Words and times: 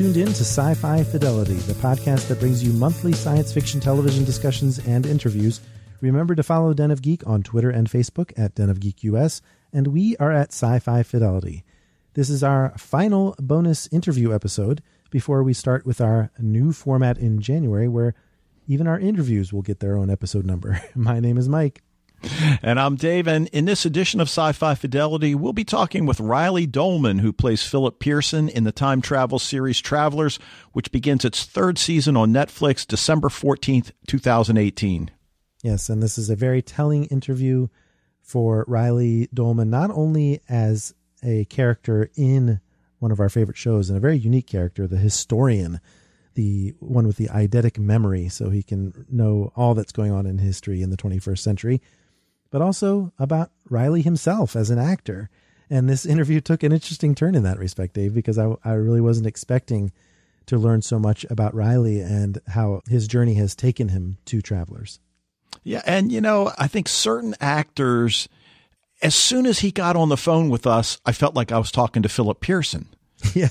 tuned 0.00 0.16
in 0.16 0.28
to 0.28 0.44
Sci 0.44 0.72
Fi 0.76 1.04
Fidelity, 1.04 1.56
the 1.56 1.74
podcast 1.74 2.28
that 2.28 2.40
brings 2.40 2.64
you 2.64 2.72
monthly 2.72 3.12
science 3.12 3.52
fiction 3.52 3.80
television 3.80 4.24
discussions 4.24 4.78
and 4.86 5.04
interviews. 5.04 5.60
Remember 6.00 6.34
to 6.34 6.42
follow 6.42 6.72
Den 6.72 6.90
of 6.90 7.02
Geek 7.02 7.26
on 7.26 7.42
Twitter 7.42 7.68
and 7.68 7.86
Facebook 7.86 8.32
at 8.34 8.54
Den 8.54 8.70
of 8.70 8.80
Geek 8.80 9.04
US, 9.04 9.42
and 9.74 9.88
we 9.88 10.16
are 10.16 10.32
at 10.32 10.54
Sci 10.54 10.78
Fi 10.78 11.02
Fidelity. 11.02 11.64
This 12.14 12.30
is 12.30 12.42
our 12.42 12.72
final 12.78 13.36
bonus 13.38 13.88
interview 13.88 14.34
episode 14.34 14.82
before 15.10 15.42
we 15.42 15.52
start 15.52 15.84
with 15.84 16.00
our 16.00 16.30
new 16.38 16.72
format 16.72 17.18
in 17.18 17.38
January, 17.38 17.86
where 17.86 18.14
even 18.66 18.86
our 18.86 18.98
interviews 18.98 19.52
will 19.52 19.60
get 19.60 19.80
their 19.80 19.98
own 19.98 20.08
episode 20.08 20.46
number. 20.46 20.80
My 20.94 21.20
name 21.20 21.36
is 21.36 21.46
Mike. 21.46 21.82
And 22.62 22.78
I'm 22.78 22.96
Dave, 22.96 23.26
and 23.26 23.48
in 23.48 23.64
this 23.64 23.86
edition 23.86 24.20
of 24.20 24.28
Sci 24.28 24.52
Fi 24.52 24.74
Fidelity, 24.74 25.34
we'll 25.34 25.52
be 25.52 25.64
talking 25.64 26.06
with 26.06 26.20
Reilly 26.20 26.66
Dolman, 26.66 27.18
who 27.18 27.32
plays 27.32 27.62
Philip 27.62 27.98
Pearson 27.98 28.48
in 28.48 28.64
the 28.64 28.72
time 28.72 29.00
travel 29.00 29.38
series 29.38 29.80
Travelers, 29.80 30.38
which 30.72 30.92
begins 30.92 31.24
its 31.24 31.44
third 31.44 31.78
season 31.78 32.16
on 32.16 32.32
Netflix 32.32 32.86
December 32.86 33.28
14th, 33.28 33.92
2018. 34.06 35.10
Yes, 35.62 35.88
and 35.88 36.02
this 36.02 36.18
is 36.18 36.30
a 36.30 36.36
very 36.36 36.62
telling 36.62 37.04
interview 37.06 37.68
for 38.22 38.64
Reilly 38.68 39.28
Dolman, 39.32 39.70
not 39.70 39.90
only 39.90 40.40
as 40.48 40.94
a 41.22 41.44
character 41.46 42.10
in 42.16 42.60
one 42.98 43.10
of 43.10 43.20
our 43.20 43.28
favorite 43.28 43.56
shows 43.56 43.88
and 43.88 43.96
a 43.96 44.00
very 44.00 44.18
unique 44.18 44.46
character, 44.46 44.86
the 44.86 44.98
historian, 44.98 45.80
the 46.34 46.74
one 46.78 47.06
with 47.06 47.16
the 47.16 47.28
eidetic 47.28 47.78
memory, 47.78 48.28
so 48.28 48.50
he 48.50 48.62
can 48.62 49.06
know 49.10 49.52
all 49.56 49.74
that's 49.74 49.92
going 49.92 50.12
on 50.12 50.26
in 50.26 50.38
history 50.38 50.82
in 50.82 50.90
the 50.90 50.96
21st 50.96 51.38
century, 51.38 51.82
but 52.50 52.62
also 52.62 53.12
about 53.18 53.50
Reilly 53.68 54.02
himself 54.02 54.56
as 54.56 54.70
an 54.70 54.78
actor. 54.78 55.30
And 55.68 55.88
this 55.88 56.04
interview 56.04 56.40
took 56.40 56.62
an 56.62 56.72
interesting 56.72 57.14
turn 57.14 57.34
in 57.34 57.44
that 57.44 57.58
respect, 57.58 57.94
Dave, 57.94 58.14
because 58.14 58.38
I, 58.38 58.54
I 58.64 58.72
really 58.72 59.00
wasn't 59.00 59.26
expecting 59.26 59.92
to 60.46 60.58
learn 60.58 60.82
so 60.82 60.98
much 60.98 61.24
about 61.30 61.54
Reilly 61.54 62.00
and 62.00 62.40
how 62.48 62.82
his 62.88 63.06
journey 63.06 63.34
has 63.34 63.54
taken 63.54 63.88
him 63.90 64.18
to 64.26 64.42
Travelers. 64.42 64.98
Yeah, 65.62 65.82
and 65.84 66.10
you 66.10 66.20
know, 66.20 66.52
I 66.58 66.66
think 66.66 66.88
certain 66.88 67.34
actors, 67.40 68.28
as 69.02 69.14
soon 69.14 69.46
as 69.46 69.60
he 69.60 69.70
got 69.70 69.96
on 69.96 70.08
the 70.08 70.16
phone 70.16 70.48
with 70.48 70.66
us, 70.66 70.98
I 71.04 71.12
felt 71.12 71.34
like 71.34 71.52
I 71.52 71.58
was 71.58 71.70
talking 71.70 72.02
to 72.02 72.08
Philip 72.08 72.40
Pearson. 72.40 72.88
Yeah. 73.34 73.48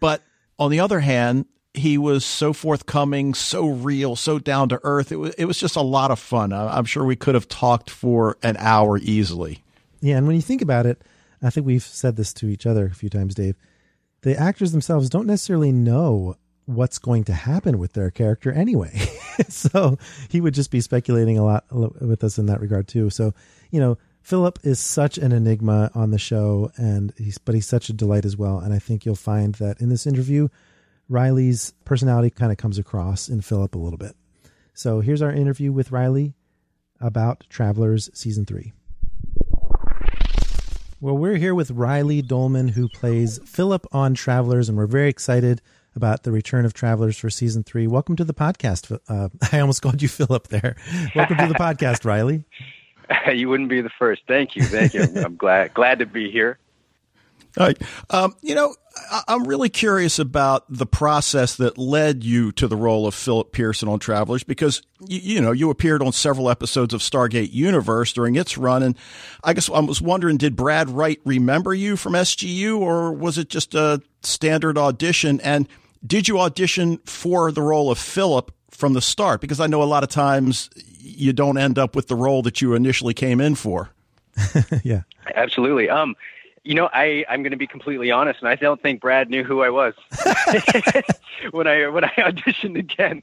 But 0.00 0.22
on 0.58 0.70
the 0.70 0.80
other 0.80 1.00
hand, 1.00 1.44
he 1.76 1.98
was 1.98 2.24
so 2.24 2.52
forthcoming, 2.52 3.34
so 3.34 3.66
real, 3.68 4.16
so 4.16 4.38
down 4.38 4.68
to 4.70 4.80
earth. 4.82 5.12
It 5.12 5.16
was 5.16 5.34
it 5.34 5.44
was 5.44 5.58
just 5.58 5.76
a 5.76 5.82
lot 5.82 6.10
of 6.10 6.18
fun. 6.18 6.52
I- 6.52 6.76
I'm 6.76 6.84
sure 6.84 7.04
we 7.04 7.16
could 7.16 7.34
have 7.34 7.48
talked 7.48 7.90
for 7.90 8.38
an 8.42 8.56
hour 8.58 8.98
easily. 8.98 9.62
Yeah, 10.00 10.16
and 10.16 10.26
when 10.26 10.36
you 10.36 10.42
think 10.42 10.62
about 10.62 10.86
it, 10.86 11.02
I 11.42 11.50
think 11.50 11.66
we've 11.66 11.82
said 11.82 12.16
this 12.16 12.32
to 12.34 12.48
each 12.48 12.66
other 12.66 12.86
a 12.86 12.94
few 12.94 13.08
times, 13.10 13.34
Dave. 13.34 13.56
The 14.22 14.36
actors 14.36 14.72
themselves 14.72 15.10
don't 15.10 15.26
necessarily 15.26 15.72
know 15.72 16.36
what's 16.64 16.98
going 16.98 17.24
to 17.24 17.32
happen 17.32 17.78
with 17.78 17.92
their 17.92 18.10
character 18.10 18.52
anyway. 18.52 18.90
so 19.48 19.98
he 20.28 20.40
would 20.40 20.54
just 20.54 20.70
be 20.70 20.80
speculating 20.80 21.38
a 21.38 21.44
lot 21.44 21.64
with 21.70 22.24
us 22.24 22.38
in 22.38 22.46
that 22.46 22.60
regard 22.60 22.88
too. 22.88 23.08
So, 23.10 23.34
you 23.70 23.78
know, 23.80 23.98
Philip 24.22 24.58
is 24.64 24.80
such 24.80 25.18
an 25.18 25.30
enigma 25.30 25.92
on 25.94 26.10
the 26.10 26.18
show 26.18 26.72
and 26.76 27.12
he's 27.16 27.38
but 27.38 27.54
he's 27.54 27.66
such 27.66 27.88
a 27.88 27.92
delight 27.92 28.24
as 28.24 28.36
well. 28.36 28.58
And 28.58 28.74
I 28.74 28.80
think 28.80 29.06
you'll 29.06 29.14
find 29.14 29.54
that 29.56 29.80
in 29.80 29.88
this 29.88 30.06
interview, 30.06 30.48
Reilly's 31.08 31.72
personality 31.84 32.30
kind 32.30 32.50
of 32.50 32.58
comes 32.58 32.78
across 32.78 33.28
in 33.28 33.40
Philip 33.40 33.74
a 33.74 33.78
little 33.78 33.98
bit. 33.98 34.16
So 34.74 35.00
here's 35.00 35.22
our 35.22 35.32
interview 35.32 35.72
with 35.72 35.92
Reilly 35.92 36.34
about 37.00 37.44
Travelers 37.48 38.10
season 38.12 38.44
three. 38.44 38.72
Well, 41.00 41.16
we're 41.16 41.36
here 41.36 41.54
with 41.54 41.70
Reilly 41.70 42.22
Dolman, 42.22 42.68
who 42.68 42.88
plays 42.88 43.38
Philip 43.44 43.86
on 43.92 44.14
Travelers, 44.14 44.68
and 44.68 44.76
we're 44.76 44.86
very 44.86 45.08
excited 45.08 45.60
about 45.94 46.24
the 46.24 46.32
return 46.32 46.64
of 46.64 46.74
Travelers 46.74 47.16
for 47.16 47.30
season 47.30 47.62
three. 47.62 47.86
Welcome 47.86 48.16
to 48.16 48.24
the 48.24 48.34
podcast. 48.34 48.98
Uh, 49.08 49.28
I 49.52 49.60
almost 49.60 49.82
called 49.82 50.02
you 50.02 50.08
Philip 50.08 50.48
there. 50.48 50.76
Welcome 51.14 51.36
to 51.36 51.46
the 51.46 51.54
podcast, 51.60 52.04
Reilly. 52.04 52.44
you 53.32 53.48
wouldn't 53.48 53.68
be 53.68 53.80
the 53.80 53.90
first. 53.98 54.22
Thank 54.26 54.56
you, 54.56 54.64
thank 54.64 54.94
you. 54.94 55.02
I'm 55.02 55.36
glad 55.36 55.74
glad 55.74 56.00
to 56.00 56.06
be 56.06 56.30
here. 56.30 56.58
All 57.58 57.66
right. 57.66 57.80
Um, 58.10 58.34
you 58.42 58.54
know, 58.54 58.74
I- 59.10 59.22
I'm 59.28 59.44
really 59.44 59.68
curious 59.68 60.18
about 60.18 60.64
the 60.68 60.86
process 60.86 61.56
that 61.56 61.78
led 61.78 62.22
you 62.24 62.52
to 62.52 62.68
the 62.68 62.76
role 62.76 63.06
of 63.06 63.14
Philip 63.14 63.52
Pearson 63.52 63.88
on 63.88 63.98
Travelers 63.98 64.42
because, 64.42 64.82
you, 65.06 65.20
you 65.36 65.40
know, 65.40 65.52
you 65.52 65.70
appeared 65.70 66.02
on 66.02 66.12
several 66.12 66.50
episodes 66.50 66.92
of 66.92 67.00
Stargate 67.00 67.52
Universe 67.52 68.12
during 68.12 68.36
its 68.36 68.58
run. 68.58 68.82
And 68.82 68.96
I 69.44 69.52
guess 69.52 69.70
I 69.70 69.80
was 69.80 70.02
wondering, 70.02 70.36
did 70.36 70.56
Brad 70.56 70.90
Wright 70.90 71.20
remember 71.24 71.72
you 71.74 71.96
from 71.96 72.12
SGU 72.14 72.78
or 72.78 73.12
was 73.12 73.38
it 73.38 73.48
just 73.48 73.74
a 73.74 74.02
standard 74.22 74.76
audition? 74.76 75.40
And 75.40 75.68
did 76.06 76.28
you 76.28 76.38
audition 76.40 76.98
for 77.04 77.50
the 77.52 77.62
role 77.62 77.90
of 77.90 77.98
Philip 77.98 78.52
from 78.70 78.92
the 78.92 79.00
start? 79.02 79.40
Because 79.40 79.60
I 79.60 79.66
know 79.66 79.82
a 79.82 79.84
lot 79.84 80.02
of 80.02 80.08
times 80.10 80.68
you 80.98 81.32
don't 81.32 81.56
end 81.58 81.78
up 81.78 81.96
with 81.96 82.08
the 82.08 82.16
role 82.16 82.42
that 82.42 82.60
you 82.60 82.74
initially 82.74 83.14
came 83.14 83.40
in 83.40 83.54
for. 83.54 83.90
yeah. 84.84 85.02
Absolutely. 85.34 85.88
Um, 85.88 86.14
you 86.66 86.74
know, 86.74 86.88
I 86.92 87.24
I'm 87.28 87.42
going 87.42 87.52
to 87.52 87.56
be 87.56 87.68
completely 87.68 88.10
honest, 88.10 88.40
and 88.40 88.48
I 88.48 88.56
don't 88.56 88.82
think 88.82 89.00
Brad 89.00 89.30
knew 89.30 89.44
who 89.44 89.62
I 89.62 89.70
was 89.70 89.94
when 91.52 91.68
I 91.68 91.86
when 91.86 92.04
I 92.04 92.08
auditioned 92.18 92.76
again. 92.76 93.22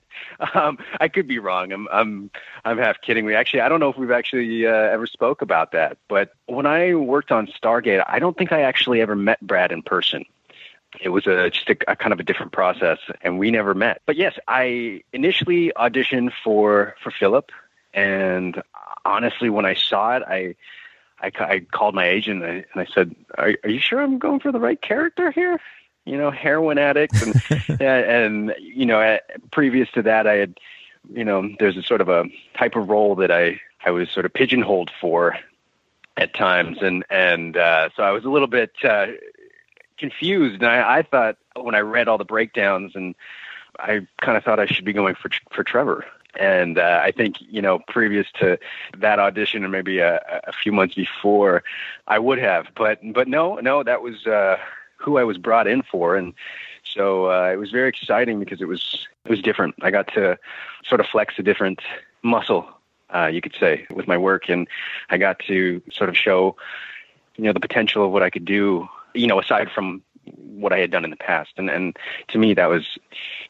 Um, 0.54 0.78
I 1.00 1.10
could 1.10 1.28
be 1.28 1.40
wrong. 1.40 1.74
I'm 1.74 1.88
I'm 1.92 2.32
I'm 2.64 2.78
half 2.78 3.02
kidding. 3.02 3.26
We 3.26 3.36
actually 3.36 3.60
I 3.60 3.70
don't 3.70 3.82
know 3.82 3.90
if 3.90 3.98
we've 3.98 4.12
actually 4.12 4.66
uh, 4.66 4.72
ever 4.72 5.06
spoke 5.06 5.42
about 5.42 5.74
that. 5.74 5.98
But 6.08 6.32
when 6.46 6.66
I 6.66 6.96
worked 6.96 7.32
on 7.32 7.48
Stargate, 7.48 8.04
I 8.08 8.20
don't 8.20 8.38
think 8.38 8.54
I 8.54 8.62
actually 8.62 9.02
ever 9.02 9.16
met 9.16 9.46
Brad 9.46 9.74
in 9.74 9.82
person. 9.84 10.24
It 11.02 11.10
was 11.10 11.28
a 11.28 11.50
just 11.50 11.70
a, 11.70 11.76
a 11.92 11.96
kind 11.98 12.14
of 12.14 12.22
a 12.22 12.24
different 12.24 12.54
process, 12.54 13.00
and 13.22 13.38
we 13.38 13.52
never 13.52 13.74
met. 13.74 14.02
But 14.06 14.16
yes, 14.16 14.40
I 14.48 15.04
initially 15.12 15.74
auditioned 15.76 16.32
for 16.46 16.96
for 17.04 17.12
Philip, 17.12 17.52
and 17.94 18.64
honestly, 19.04 19.50
when 19.50 19.66
I 19.66 19.74
saw 19.74 20.16
it, 20.16 20.24
I 20.26 20.56
I, 21.24 21.32
I 21.40 21.60
called 21.60 21.96
my 21.96 22.08
agent 22.08 22.44
and 22.44 22.52
I, 22.52 22.66
and 22.74 22.88
I 22.88 22.94
said, 22.94 23.16
are, 23.38 23.56
"Are 23.64 23.70
you 23.70 23.80
sure 23.80 24.00
I'm 24.02 24.20
going 24.20 24.40
for 24.40 24.52
the 24.52 24.60
right 24.60 24.82
character 24.82 25.32
here?" 25.32 25.60
You 26.06 26.18
know, 26.18 26.32
heroin 26.32 26.78
addict, 26.78 27.22
and 27.22 27.42
and, 27.82 27.82
and 27.82 28.56
you 28.60 28.86
know, 28.86 29.00
uh, 29.00 29.20
previous 29.52 29.90
to 29.92 30.02
that, 30.02 30.28
I 30.28 30.34
had, 30.36 30.60
you 31.14 31.24
know, 31.24 31.50
there's 31.60 31.78
a 31.78 31.84
sort 31.84 32.02
of 32.02 32.10
a 32.10 32.26
type 32.58 32.76
of 32.76 32.90
role 32.90 33.16
that 33.16 33.32
I 33.32 33.62
I 33.86 33.92
was 33.92 34.10
sort 34.10 34.26
of 34.26 34.34
pigeonholed 34.34 34.92
for 35.00 35.38
at 36.18 36.34
times, 36.34 36.80
and 36.82 37.06
and 37.10 37.56
uh, 37.56 37.90
so 37.96 38.04
I 38.04 38.12
was 38.12 38.26
a 38.26 38.30
little 38.30 38.48
bit 38.48 38.74
uh, 38.84 39.08
confused, 39.98 40.62
and 40.62 40.66
I, 40.66 41.00
I 41.00 41.02
thought 41.04 41.38
when 41.56 41.76
I 41.76 41.80
read 41.80 42.08
all 42.10 42.18
the 42.18 42.26
breakdowns, 42.26 42.96
and 42.96 43.16
I 43.80 44.06
kind 44.22 44.38
of 44.38 44.44
thought 44.44 44.60
I 44.60 44.66
should 44.66 44.86
be 44.86 44.94
going 44.94 45.16
for 45.16 45.30
for 45.52 45.64
Trevor. 45.64 46.06
And 46.40 46.78
uh, 46.78 47.00
I 47.04 47.12
think 47.12 47.38
you 47.40 47.62
know, 47.62 47.80
previous 47.88 48.28
to 48.40 48.58
that 48.98 49.20
audition, 49.20 49.64
or 49.64 49.70
maybe 49.70 50.00
a, 50.00 50.18
a 50.46 50.52
few 50.52 50.72
months 50.72 50.96
before, 50.96 51.64
I 52.08 52.20
would 52.20 52.40
have. 52.40 52.68
But 52.76 53.00
but 53.14 53.28
no, 53.28 53.56
no, 53.56 53.84
that 53.84 54.02
was 54.02 54.26
uh, 54.26 54.58
who 54.98 55.18
I 55.18 55.24
was 55.24 55.38
brought 55.38 55.68
in 55.68 55.84
for, 55.84 56.16
and 56.16 56.34
so 56.84 57.32
uh, 57.32 57.52
it 57.52 57.58
was 57.58 57.72
very 57.72 57.90
exciting 57.90 58.40
because 58.40 58.62
it 58.62 58.68
was 58.68 59.08
it 59.26 59.30
was 59.32 59.42
different. 59.42 59.76
I 59.82 59.92
got 59.92 60.08
to 60.14 60.38
sort 60.86 61.02
of 61.02 61.08
flex 61.08 61.36
a 61.38 61.44
different 61.44 61.82
muscle, 62.24 62.68
uh, 63.14 63.28
you 63.28 63.42
could 63.42 63.56
say, 63.60 63.86
with 63.94 64.08
my 64.08 64.18
work, 64.18 64.50
and 64.50 64.68
I 65.10 65.18
got 65.18 65.40
to 65.48 65.82
sort 65.92 66.10
of 66.10 66.18
show 66.18 66.56
you 67.38 67.46
know 67.46 67.54
the 67.54 67.60
potential 67.60 68.06
of 68.06 68.12
what 68.12 68.24
I 68.24 68.30
could 68.30 68.46
do. 68.46 68.88
You 69.14 69.28
know, 69.28 69.40
aside 69.40 69.70
from 69.72 70.02
what 70.26 70.74
I 70.74 70.80
had 70.80 70.92
done 70.92 71.04
in 71.04 71.10
the 71.10 71.18
past, 71.18 71.54
and 71.58 71.70
and 71.70 71.98
to 72.30 72.38
me 72.38 72.54
that 72.54 72.70
was 72.70 72.98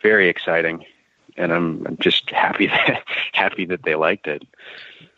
very 0.01 0.27
exciting 0.27 0.85
and 1.37 1.51
I'm, 1.51 1.85
I'm 1.87 1.97
just 1.97 2.29
happy 2.29 2.67
that 2.67 3.03
happy 3.33 3.65
that 3.65 3.83
they 3.83 3.95
liked 3.95 4.27
it. 4.27 4.43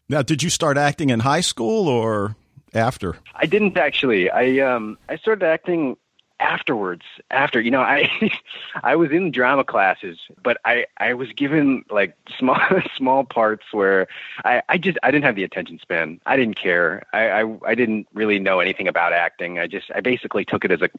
Now, 0.07 0.21
did 0.21 0.43
you 0.43 0.49
start 0.49 0.77
acting 0.77 1.09
in 1.09 1.21
high 1.21 1.41
school 1.41 1.87
or 1.87 2.35
after? 2.73 3.17
I 3.33 3.45
didn't 3.45 3.77
actually. 3.77 4.29
I 4.29 4.59
um 4.59 4.97
I 5.09 5.17
started 5.17 5.45
acting 5.45 5.97
afterwards 6.39 7.03
after 7.31 7.61
you 7.61 7.71
know 7.71 7.79
i 7.79 8.09
i 8.83 8.93
was 8.93 9.09
in 9.09 9.31
drama 9.31 9.63
classes 9.63 10.19
but 10.43 10.57
i 10.65 10.85
i 10.97 11.13
was 11.13 11.31
given 11.31 11.83
like 11.89 12.13
small 12.37 12.59
small 12.95 13.23
parts 13.23 13.63
where 13.71 14.07
i 14.43 14.61
i 14.67 14.77
just 14.77 14.97
i 15.01 15.11
didn't 15.11 15.23
have 15.23 15.35
the 15.35 15.45
attention 15.45 15.79
span 15.81 16.19
i 16.25 16.35
didn't 16.35 16.57
care 16.61 17.03
i 17.13 17.41
i, 17.41 17.57
I 17.65 17.75
didn't 17.75 18.07
really 18.13 18.37
know 18.37 18.59
anything 18.59 18.87
about 18.87 19.13
acting 19.13 19.59
i 19.59 19.67
just 19.67 19.89
i 19.95 20.01
basically 20.01 20.43
took 20.43 20.65
it 20.65 20.71
as 20.71 20.81
a 20.81 20.89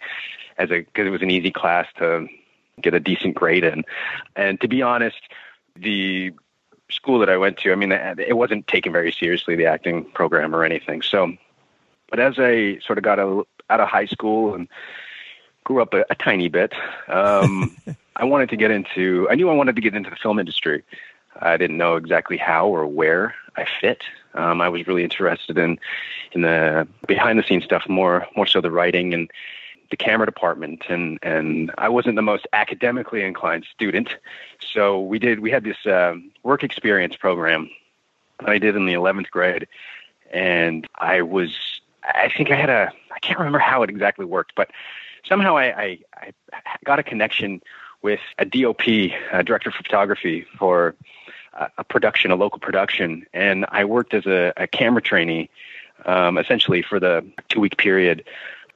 as 0.56 0.70
a 0.70 0.80
because 0.80 1.06
it 1.06 1.10
was 1.10 1.22
an 1.22 1.30
easy 1.30 1.50
class 1.50 1.86
to 1.98 2.26
get 2.82 2.94
a 2.94 3.00
decent 3.00 3.34
grade 3.34 3.64
in 3.64 3.84
and 4.36 4.60
to 4.60 4.68
be 4.68 4.82
honest 4.82 5.20
the 5.76 6.32
school 6.90 7.18
that 7.18 7.28
i 7.28 7.36
went 7.36 7.56
to 7.56 7.72
i 7.72 7.74
mean 7.74 7.92
it 7.92 8.36
wasn't 8.36 8.66
taken 8.66 8.92
very 8.92 9.10
seriously 9.10 9.56
the 9.56 9.66
acting 9.66 10.04
program 10.12 10.54
or 10.54 10.62
anything 10.62 11.02
so 11.02 11.32
but 12.10 12.20
as 12.20 12.38
i 12.38 12.78
sort 12.78 12.98
of 12.98 13.04
got 13.04 13.18
out 13.18 13.80
of 13.80 13.88
high 13.88 14.06
school 14.06 14.54
and 14.54 14.68
grew 15.66 15.82
up 15.82 15.92
a, 15.92 16.04
a 16.08 16.14
tiny 16.14 16.48
bit. 16.48 16.72
Um, 17.08 17.76
I 18.16 18.24
wanted 18.24 18.48
to 18.50 18.56
get 18.56 18.70
into. 18.70 19.28
I 19.30 19.34
knew 19.34 19.50
I 19.50 19.54
wanted 19.54 19.76
to 19.76 19.82
get 19.82 19.94
into 19.94 20.08
the 20.08 20.16
film 20.16 20.38
industry. 20.38 20.82
I 21.40 21.58
didn't 21.58 21.76
know 21.76 21.96
exactly 21.96 22.38
how 22.38 22.68
or 22.68 22.86
where 22.86 23.34
I 23.56 23.66
fit. 23.80 24.04
Um, 24.34 24.62
I 24.62 24.68
was 24.70 24.86
really 24.86 25.04
interested 25.04 25.58
in 25.58 25.78
in 26.32 26.42
the 26.42 26.88
behind 27.06 27.38
the 27.38 27.42
scenes 27.42 27.64
stuff 27.64 27.86
more 27.88 28.26
more 28.36 28.46
so 28.46 28.60
the 28.60 28.70
writing 28.70 29.12
and 29.12 29.30
the 29.90 29.96
camera 29.96 30.26
department 30.26 30.82
and 30.88 31.18
and 31.22 31.70
I 31.78 31.88
wasn't 31.88 32.16
the 32.16 32.22
most 32.22 32.46
academically 32.52 33.22
inclined 33.22 33.66
student. 33.72 34.16
So 34.60 35.00
we 35.00 35.18
did 35.18 35.40
we 35.40 35.50
had 35.50 35.64
this 35.64 35.86
uh, 35.86 36.16
work 36.42 36.62
experience 36.62 37.16
program 37.16 37.70
that 38.40 38.48
I 38.48 38.58
did 38.58 38.76
in 38.76 38.86
the 38.86 38.94
11th 38.94 39.30
grade 39.30 39.66
and 40.32 40.86
I 40.96 41.22
was 41.22 41.80
I 42.02 42.30
think 42.36 42.50
I 42.50 42.56
had 42.56 42.70
a 42.70 42.92
I 43.14 43.18
can't 43.20 43.38
remember 43.38 43.58
how 43.58 43.82
it 43.82 43.90
exactly 43.90 44.24
worked 44.24 44.54
but 44.54 44.70
somehow 45.28 45.56
I, 45.56 45.64
I, 45.64 45.98
I 46.14 46.32
got 46.84 46.98
a 46.98 47.02
connection 47.02 47.60
with 48.02 48.20
a 48.38 48.44
DOP, 48.44 48.86
a 49.32 49.42
director 49.42 49.70
of 49.70 49.74
photography 49.74 50.46
for 50.58 50.94
a 51.78 51.84
production, 51.84 52.30
a 52.30 52.36
local 52.36 52.58
production, 52.58 53.26
and 53.32 53.64
I 53.70 53.84
worked 53.84 54.12
as 54.14 54.26
a, 54.26 54.52
a 54.56 54.66
camera 54.66 55.00
trainee, 55.00 55.48
um, 56.04 56.36
essentially 56.38 56.82
for 56.82 57.00
the 57.00 57.26
two 57.48 57.60
week 57.60 57.78
period, 57.78 58.24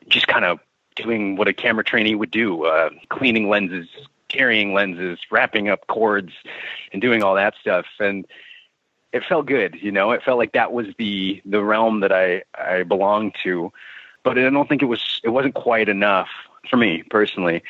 just 0.08 0.26
kind 0.26 0.44
of 0.44 0.60
doing 1.02 1.36
what 1.36 1.48
a 1.48 1.52
camera 1.52 1.84
trainee 1.84 2.14
would 2.14 2.30
do, 2.30 2.64
uh, 2.64 2.90
cleaning 3.08 3.48
lenses, 3.48 3.88
carrying 4.28 4.72
lenses, 4.74 5.18
wrapping 5.30 5.68
up 5.68 5.86
cords, 5.86 6.32
and 6.92 7.00
doing 7.02 7.22
all 7.22 7.34
that 7.34 7.54
stuff. 7.60 7.86
And 7.98 8.26
it 9.12 9.24
felt 9.28 9.46
good, 9.46 9.76
you 9.80 9.90
know. 9.90 10.12
It 10.12 10.22
felt 10.22 10.38
like 10.38 10.52
that 10.52 10.72
was 10.72 10.86
the 10.98 11.42
the 11.44 11.62
realm 11.62 12.00
that 12.00 12.12
I 12.12 12.42
I 12.54 12.84
belonged 12.84 13.34
to 13.42 13.72
but 14.22 14.38
I 14.38 14.50
don't 14.50 14.68
think 14.68 14.82
it 14.82 14.86
was 14.86 15.20
it 15.24 15.30
wasn't 15.30 15.54
quite 15.54 15.88
enough 15.88 16.28
for 16.68 16.76
me 16.76 17.02
personally. 17.10 17.62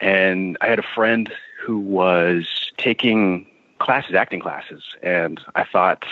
And 0.00 0.56
I 0.60 0.68
had 0.68 0.78
a 0.78 0.84
friend 0.94 1.32
who 1.60 1.78
was 1.78 2.72
taking 2.78 3.46
classes, 3.78 4.14
acting 4.14 4.40
classes, 4.40 4.82
and 5.02 5.40
I 5.54 5.64
thought, 5.64 6.04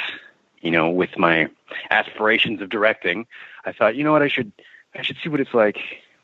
you 0.61 0.71
know, 0.71 0.91
with 0.91 1.17
my 1.17 1.49
aspirations 1.91 2.61
of 2.61 2.69
directing, 2.69 3.27
I 3.65 3.73
thought, 3.73 3.97
you 3.97 4.05
know 4.05 4.13
what, 4.13 4.23
I 4.23 4.29
should 4.29 4.53
I 4.95 5.03
should 5.03 5.17
see 5.23 5.29
what 5.29 5.41
it's 5.41 5.55
like 5.55 5.79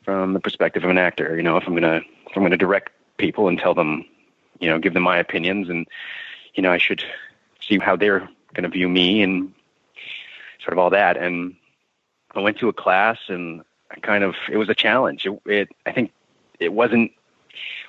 from 0.05 0.33
the 0.33 0.39
perspective 0.39 0.83
of 0.83 0.89
an 0.89 0.97
actor. 0.97 1.35
You 1.35 1.43
know, 1.43 1.57
if 1.57 1.67
I'm 1.67 1.73
gonna 1.73 2.01
if 2.29 2.37
I'm 2.37 2.43
gonna 2.43 2.55
direct 2.55 2.91
people 3.17 3.47
and 3.47 3.59
tell 3.59 3.73
them, 3.73 4.05
you 4.59 4.69
know, 4.69 4.79
give 4.79 4.93
them 4.93 5.03
my 5.03 5.17
opinions, 5.17 5.67
and 5.67 5.87
you 6.53 6.63
know, 6.63 6.71
I 6.71 6.77
should 6.77 7.03
see 7.59 7.79
how 7.79 7.95
they're 7.95 8.29
gonna 8.53 8.69
view 8.69 8.87
me 8.87 9.21
and 9.21 9.51
sort 10.61 10.73
of 10.73 10.79
all 10.79 10.91
that. 10.91 11.17
And 11.17 11.55
I 12.35 12.39
went 12.39 12.59
to 12.59 12.69
a 12.69 12.73
class 12.73 13.17
and 13.27 13.61
I 13.91 13.99
kind 13.99 14.23
of 14.23 14.35
it 14.49 14.57
was 14.57 14.69
a 14.69 14.75
challenge. 14.75 15.25
It, 15.25 15.41
it 15.45 15.69
I 15.85 15.91
think 15.91 16.13
it 16.59 16.71
wasn't 16.71 17.11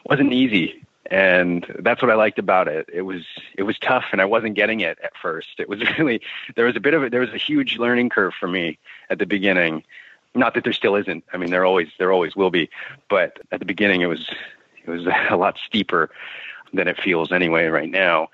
wasn't 0.05 0.33
easy 0.33 0.83
and 1.11 1.67
that's 1.81 2.03
what 2.03 2.11
I 2.11 2.15
liked 2.15 2.39
about 2.39 2.69
it. 2.69 2.89
It 2.93 3.03
was 3.03 3.23
it 3.57 3.63
was 3.63 3.79
tough, 3.79 4.07
and 4.13 4.21
I 4.21 4.25
wasn't 4.25 4.55
getting 4.55 4.81
it 4.81 4.99
at 5.03 5.13
first. 5.21 5.59
It 5.59 5.69
was 5.69 5.81
really 5.99 6.21
there 6.55 6.67
was 6.67 6.77
a 6.77 6.81
bit 6.81 6.95
of 6.95 7.03
it. 7.03 7.11
There 7.11 7.21
was 7.21 7.33
a 7.33 7.39
huge 7.39 7.79
learning 7.79 8.11
curve 8.11 8.35
for 8.39 8.49
me 8.49 8.79
at 9.11 9.19
the 9.19 9.27
beginning. 9.27 9.85
Not 10.37 10.55
that 10.55 10.65
there 10.65 10.73
still 10.73 10.97
isn't. 10.97 11.25
I 11.33 11.39
mean, 11.39 11.51
there 11.51 11.65
always 11.65 11.89
there 11.99 12.13
always 12.13 12.37
will 12.37 12.51
be, 12.51 12.69
but 13.09 13.39
at 13.51 13.59
the 13.59 13.67
beginning 13.67 14.03
it 14.03 14.07
was 14.07 14.29
it 14.85 14.91
was 14.91 15.07
a 15.31 15.37
lot 15.37 15.59
steeper 15.65 16.11
than 16.73 16.89
it 16.89 17.01
feels 17.01 17.33
anyway 17.33 17.67
right 17.67 17.91
now. 17.91 18.29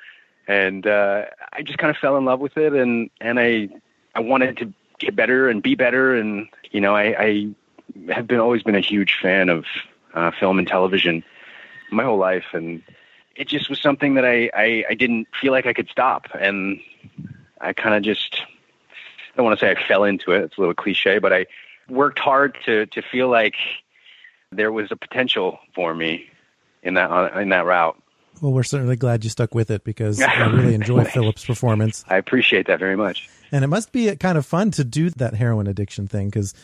And 0.48 0.86
uh, 0.86 1.26
I 1.52 1.62
just 1.62 1.78
kind 1.78 1.90
of 1.90 1.96
fell 1.96 2.16
in 2.16 2.24
love 2.24 2.40
with 2.40 2.56
it, 2.56 2.72
and 2.72 3.10
and 3.20 3.38
I 3.38 3.68
I 4.14 4.20
wanted 4.20 4.56
to 4.58 4.72
get 4.98 5.14
better 5.14 5.48
and 5.48 5.62
be 5.62 5.76
better. 5.76 6.16
And 6.16 6.48
you 6.70 6.80
know, 6.80 6.96
I, 6.96 7.14
I 7.18 7.48
have 8.12 8.26
been 8.26 8.40
always 8.40 8.62
been 8.62 8.74
a 8.74 8.80
huge 8.80 9.18
fan 9.22 9.48
of 9.48 9.64
uh, 10.14 10.32
film 10.38 10.58
and 10.58 10.66
television 10.66 11.22
my 11.92 12.04
whole 12.04 12.18
life, 12.18 12.46
and 12.52 12.82
it 13.36 13.46
just 13.46 13.70
was 13.70 13.80
something 13.80 14.14
that 14.14 14.24
I, 14.24 14.50
I, 14.54 14.84
I 14.90 14.94
didn't 14.94 15.28
feel 15.40 15.52
like 15.52 15.66
I 15.66 15.72
could 15.72 15.88
stop, 15.88 16.26
and 16.38 16.80
I 17.60 17.72
kind 17.72 17.94
of 17.94 18.02
just 18.02 18.42
I 19.32 19.36
don't 19.36 19.44
want 19.44 19.58
to 19.58 19.64
say 19.64 19.70
I 19.70 19.88
fell 19.88 20.04
into 20.04 20.32
it. 20.32 20.42
It's 20.42 20.58
a 20.58 20.60
little 20.60 20.74
cliche, 20.74 21.18
but 21.18 21.32
I 21.32 21.46
worked 21.92 22.18
hard 22.18 22.56
to 22.64 22.86
to 22.86 23.02
feel 23.02 23.28
like 23.28 23.54
there 24.50 24.72
was 24.72 24.90
a 24.90 24.96
potential 24.96 25.58
for 25.74 25.94
me 25.94 26.26
in 26.82 26.94
that 26.94 27.36
in 27.36 27.50
that 27.50 27.64
route. 27.64 27.96
Well, 28.40 28.52
we're 28.52 28.64
certainly 28.64 28.96
glad 28.96 29.22
you 29.22 29.30
stuck 29.30 29.54
with 29.54 29.70
it 29.70 29.84
because 29.84 30.20
I 30.20 30.46
really 30.50 30.74
enjoy 30.74 31.04
Philip's 31.04 31.44
performance. 31.44 32.04
I 32.08 32.16
appreciate 32.16 32.66
that 32.66 32.80
very 32.80 32.96
much. 32.96 33.28
And 33.52 33.62
it 33.62 33.68
must 33.68 33.92
be 33.92 34.14
kind 34.16 34.36
of 34.36 34.44
fun 34.44 34.72
to 34.72 34.84
do 34.84 35.10
that 35.10 35.34
heroin 35.34 35.68
addiction 35.68 36.08
thing 36.08 36.28
because 36.28 36.54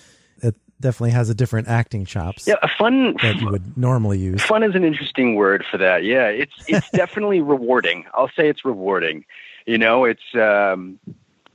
it 0.42 0.56
definitely 0.80 1.10
has 1.10 1.28
a 1.30 1.34
different 1.34 1.68
acting 1.68 2.04
chops. 2.04 2.48
Yeah, 2.48 2.56
a 2.62 2.68
fun 2.68 3.14
that 3.22 3.36
you 3.36 3.50
would 3.50 3.76
normally 3.76 4.18
use. 4.18 4.42
Fun 4.42 4.62
is 4.64 4.74
an 4.74 4.82
interesting 4.82 5.34
word 5.36 5.64
for 5.70 5.78
that. 5.78 6.02
Yeah, 6.02 6.26
it's 6.26 6.54
it's 6.68 6.90
definitely 6.90 7.40
rewarding. 7.40 8.06
I'll 8.14 8.30
say 8.34 8.48
it's 8.48 8.64
rewarding. 8.64 9.24
You 9.66 9.78
know, 9.78 10.04
it's 10.04 10.34
um, 10.34 10.98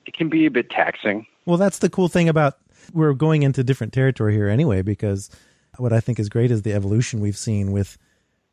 it 0.05 0.13
can 0.13 0.29
be 0.29 0.45
a 0.45 0.51
bit 0.51 0.69
taxing. 0.69 1.25
Well, 1.45 1.57
that's 1.57 1.79
the 1.79 1.89
cool 1.89 2.07
thing 2.07 2.29
about 2.29 2.57
we're 2.93 3.13
going 3.13 3.43
into 3.43 3.63
different 3.63 3.93
territory 3.93 4.33
here 4.33 4.49
anyway 4.49 4.81
because 4.81 5.29
what 5.77 5.93
I 5.93 5.99
think 5.99 6.19
is 6.19 6.29
great 6.29 6.51
is 6.51 6.61
the 6.61 6.73
evolution 6.73 7.19
we've 7.19 7.37
seen 7.37 7.71
with 7.71 7.97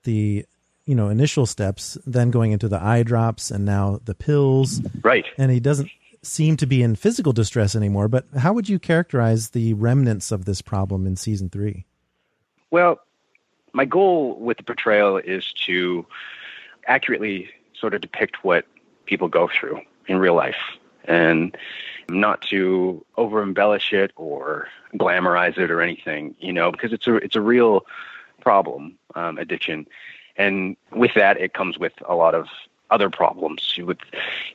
the 0.04 0.44
you 0.86 0.94
know 0.94 1.08
initial 1.08 1.46
steps 1.46 1.98
then 2.06 2.30
going 2.30 2.52
into 2.52 2.68
the 2.68 2.82
eye 2.82 3.02
drops 3.02 3.50
and 3.50 3.64
now 3.64 4.00
the 4.04 4.14
pills 4.14 4.80
right 5.02 5.26
and 5.36 5.50
he 5.50 5.60
doesn't 5.60 5.90
seem 6.22 6.56
to 6.58 6.66
be 6.66 6.82
in 6.82 6.96
physical 6.96 7.32
distress 7.32 7.74
anymore. 7.74 8.08
But 8.08 8.26
how 8.36 8.52
would 8.52 8.68
you 8.68 8.78
characterize 8.78 9.50
the 9.50 9.74
remnants 9.74 10.32
of 10.32 10.44
this 10.44 10.62
problem 10.62 11.06
in 11.06 11.16
season 11.16 11.48
three? 11.48 11.86
Well, 12.70 13.00
my 13.72 13.84
goal 13.84 14.38
with 14.38 14.58
the 14.58 14.62
portrayal 14.62 15.16
is 15.18 15.52
to 15.66 16.06
accurately 16.86 17.48
sort 17.78 17.94
of 17.94 18.00
depict 18.00 18.44
what 18.44 18.66
people 19.06 19.28
go 19.28 19.48
through 19.48 19.80
in 20.06 20.18
real 20.18 20.34
life 20.34 20.56
and 21.04 21.56
not 22.18 22.42
to 22.42 23.04
over 23.16 23.42
embellish 23.42 23.92
it 23.92 24.12
or 24.16 24.68
glamorize 24.94 25.58
it 25.58 25.70
or 25.70 25.80
anything, 25.80 26.34
you 26.40 26.52
know, 26.52 26.70
because 26.70 26.92
it's 26.92 27.06
a 27.06 27.16
it's 27.16 27.36
a 27.36 27.40
real 27.40 27.86
problem, 28.40 28.96
um, 29.14 29.38
addiction, 29.38 29.86
and 30.36 30.76
with 30.92 31.12
that 31.14 31.40
it 31.40 31.54
comes 31.54 31.78
with 31.78 31.92
a 32.08 32.14
lot 32.14 32.34
of 32.34 32.48
other 32.90 33.08
problems 33.08 33.78
with 33.78 33.98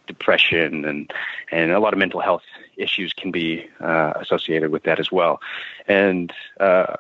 depression 0.08 0.86
and 0.86 1.12
and 1.52 1.72
a 1.72 1.80
lot 1.80 1.94
of 1.94 2.00
mental 2.00 2.20
health 2.20 2.44
issues 2.78 3.14
can 3.14 3.32
be 3.32 3.68
uh, 3.80 4.14
associated 4.20 4.72
with 4.72 4.84
that 4.84 5.00
as 5.00 5.12
well. 5.12 5.40
And 5.88 6.34
uh, 6.60 6.98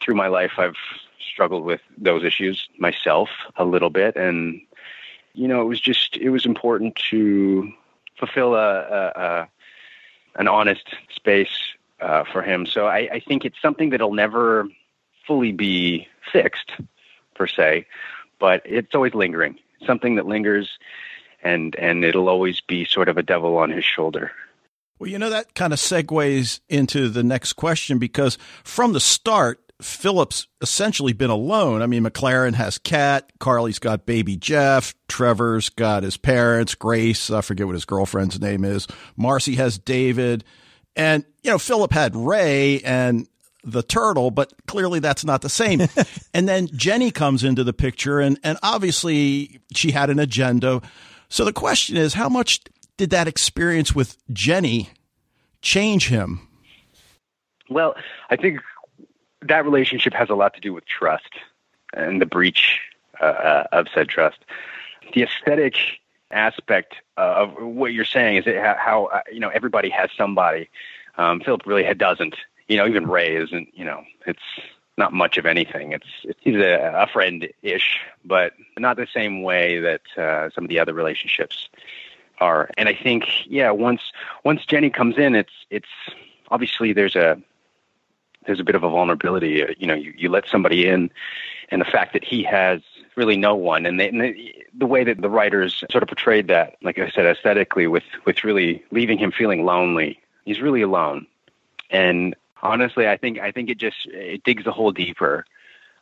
through 0.00 0.14
my 0.14 0.26
life, 0.26 0.52
I've 0.58 0.76
struggled 1.18 1.64
with 1.64 1.80
those 1.96 2.22
issues 2.24 2.68
myself 2.78 3.30
a 3.56 3.64
little 3.64 3.90
bit, 3.90 4.16
and 4.16 4.60
you 5.32 5.48
know, 5.48 5.60
it 5.60 5.64
was 5.64 5.80
just 5.80 6.16
it 6.16 6.30
was 6.30 6.46
important 6.46 6.96
to 7.10 7.72
fulfill 8.16 8.54
a, 8.54 8.80
a, 8.80 9.20
a 9.20 9.48
an 10.36 10.48
honest 10.48 10.94
space 11.14 11.74
uh, 12.00 12.24
for 12.24 12.42
him. 12.42 12.66
So 12.66 12.86
I, 12.86 13.08
I 13.12 13.20
think 13.20 13.44
it's 13.44 13.60
something 13.60 13.90
that'll 13.90 14.14
never 14.14 14.68
fully 15.26 15.52
be 15.52 16.08
fixed 16.32 16.72
per 17.34 17.46
se, 17.46 17.86
but 18.38 18.62
it's 18.64 18.94
always 18.94 19.14
lingering 19.14 19.58
something 19.86 20.14
that 20.16 20.26
lingers 20.26 20.78
and 21.42 21.76
and 21.76 22.04
it'll 22.04 22.28
always 22.28 22.60
be 22.60 22.84
sort 22.84 23.08
of 23.08 23.18
a 23.18 23.22
devil 23.22 23.56
on 23.58 23.70
his 23.70 23.84
shoulder. 23.84 24.32
Well, 24.98 25.10
you 25.10 25.18
know 25.18 25.30
that 25.30 25.54
kind 25.54 25.72
of 25.72 25.78
segues 25.78 26.60
into 26.68 27.08
the 27.08 27.22
next 27.22 27.54
question 27.54 27.98
because 27.98 28.38
from 28.62 28.92
the 28.92 29.00
start 29.00 29.60
Philip's 29.80 30.46
essentially 30.60 31.12
been 31.12 31.30
alone. 31.30 31.82
I 31.82 31.86
mean, 31.86 32.04
MacLaren 32.04 32.54
has 32.54 32.78
Kat, 32.78 33.30
Carly's 33.40 33.78
got 33.78 34.06
baby 34.06 34.36
Jeff, 34.36 34.94
Trevor's 35.08 35.68
got 35.68 36.04
his 36.04 36.16
parents, 36.16 36.74
Grace, 36.74 37.30
I 37.30 37.40
forget 37.40 37.66
what 37.66 37.74
his 37.74 37.84
girlfriend's 37.84 38.40
name 38.40 38.64
is, 38.64 38.86
Marcy 39.16 39.56
has 39.56 39.78
David, 39.78 40.44
and 40.96 41.24
you 41.42 41.50
know, 41.50 41.58
Philip 41.58 41.92
had 41.92 42.14
Ray 42.14 42.80
and 42.80 43.26
the 43.64 43.82
turtle, 43.82 44.30
but 44.30 44.52
clearly 44.66 45.00
that's 45.00 45.24
not 45.24 45.42
the 45.42 45.48
same. 45.48 45.80
and 46.34 46.48
then 46.48 46.68
Jenny 46.68 47.10
comes 47.10 47.42
into 47.42 47.64
the 47.64 47.72
picture, 47.72 48.20
and, 48.20 48.38
and 48.44 48.58
obviously 48.62 49.60
she 49.74 49.90
had 49.90 50.10
an 50.10 50.18
agenda. 50.18 50.82
So 51.28 51.44
the 51.44 51.52
question 51.52 51.96
is, 51.96 52.14
how 52.14 52.28
much 52.28 52.60
did 52.96 53.10
that 53.10 53.26
experience 53.26 53.94
with 53.94 54.16
Jenny 54.32 54.90
change 55.62 56.08
him? 56.08 56.46
Well, 57.70 57.94
I 58.30 58.36
think 58.36 58.60
that 59.48 59.64
relationship 59.64 60.12
has 60.14 60.30
a 60.30 60.34
lot 60.34 60.54
to 60.54 60.60
do 60.60 60.72
with 60.72 60.86
trust 60.86 61.30
and 61.92 62.20
the 62.20 62.26
breach 62.26 62.80
uh, 63.20 63.24
uh 63.24 63.66
of 63.72 63.86
said 63.94 64.08
trust. 64.08 64.38
The 65.12 65.22
aesthetic 65.22 65.76
aspect 66.30 66.96
of 67.16 67.54
what 67.62 67.92
you're 67.92 68.04
saying 68.04 68.38
is 68.38 68.44
how, 68.46 69.06
uh, 69.12 69.20
you 69.30 69.40
know 69.40 69.50
everybody 69.50 69.90
has 69.90 70.10
somebody. 70.16 70.68
Um, 71.16 71.40
Philip 71.40 71.66
really 71.66 71.92
doesn't. 71.94 72.36
You 72.68 72.78
know, 72.78 72.86
even 72.86 73.06
Ray 73.06 73.36
isn't. 73.36 73.68
You 73.74 73.84
know, 73.84 74.04
it's 74.26 74.42
not 74.96 75.12
much 75.12 75.38
of 75.38 75.46
anything. 75.46 75.92
It's, 75.92 76.06
it's 76.24 76.38
he's 76.42 76.56
a, 76.56 76.92
a 76.96 77.06
friend 77.06 77.48
ish, 77.62 78.00
but 78.24 78.52
not 78.78 78.96
the 78.96 79.06
same 79.12 79.42
way 79.42 79.78
that 79.80 80.02
uh, 80.16 80.50
some 80.54 80.64
of 80.64 80.68
the 80.68 80.78
other 80.78 80.94
relationships 80.94 81.68
are. 82.38 82.70
And 82.76 82.88
I 82.88 82.94
think, 82.94 83.24
yeah, 83.46 83.70
once 83.70 84.12
once 84.44 84.64
Jenny 84.66 84.90
comes 84.90 85.18
in, 85.18 85.34
it's 85.34 85.52
it's 85.70 85.88
obviously 86.50 86.92
there's 86.92 87.16
a 87.16 87.40
there's 88.46 88.60
a 88.60 88.64
bit 88.64 88.74
of 88.74 88.82
a 88.82 88.90
vulnerability. 88.90 89.62
Uh, 89.62 89.74
you 89.78 89.86
know, 89.86 89.94
you, 89.94 90.12
you 90.16 90.28
let 90.28 90.44
somebody 90.50 90.86
in, 90.86 91.10
and 91.70 91.80
the 91.80 91.86
fact 91.86 92.12
that 92.12 92.24
he 92.24 92.42
has 92.44 92.80
really 93.16 93.36
no 93.36 93.54
one, 93.54 93.86
and, 93.86 94.00
they, 94.00 94.08
and 94.08 94.20
they, 94.20 94.64
the 94.76 94.86
way 94.86 95.04
that 95.04 95.20
the 95.20 95.30
writers 95.30 95.84
sort 95.90 96.02
of 96.02 96.08
portrayed 96.08 96.48
that, 96.48 96.76
like 96.82 96.98
I 96.98 97.10
said, 97.10 97.26
aesthetically, 97.26 97.86
with 97.86 98.04
with 98.26 98.44
really 98.44 98.84
leaving 98.90 99.18
him 99.18 99.32
feeling 99.32 99.64
lonely. 99.64 100.20
He's 100.44 100.60
really 100.60 100.82
alone, 100.82 101.26
and 101.90 102.34
honestly, 102.62 103.08
I 103.08 103.16
think 103.16 103.38
I 103.38 103.52
think 103.52 103.70
it 103.70 103.78
just 103.78 104.06
it 104.06 104.42
digs 104.44 104.66
a 104.66 104.72
hole 104.72 104.92
deeper. 104.92 105.44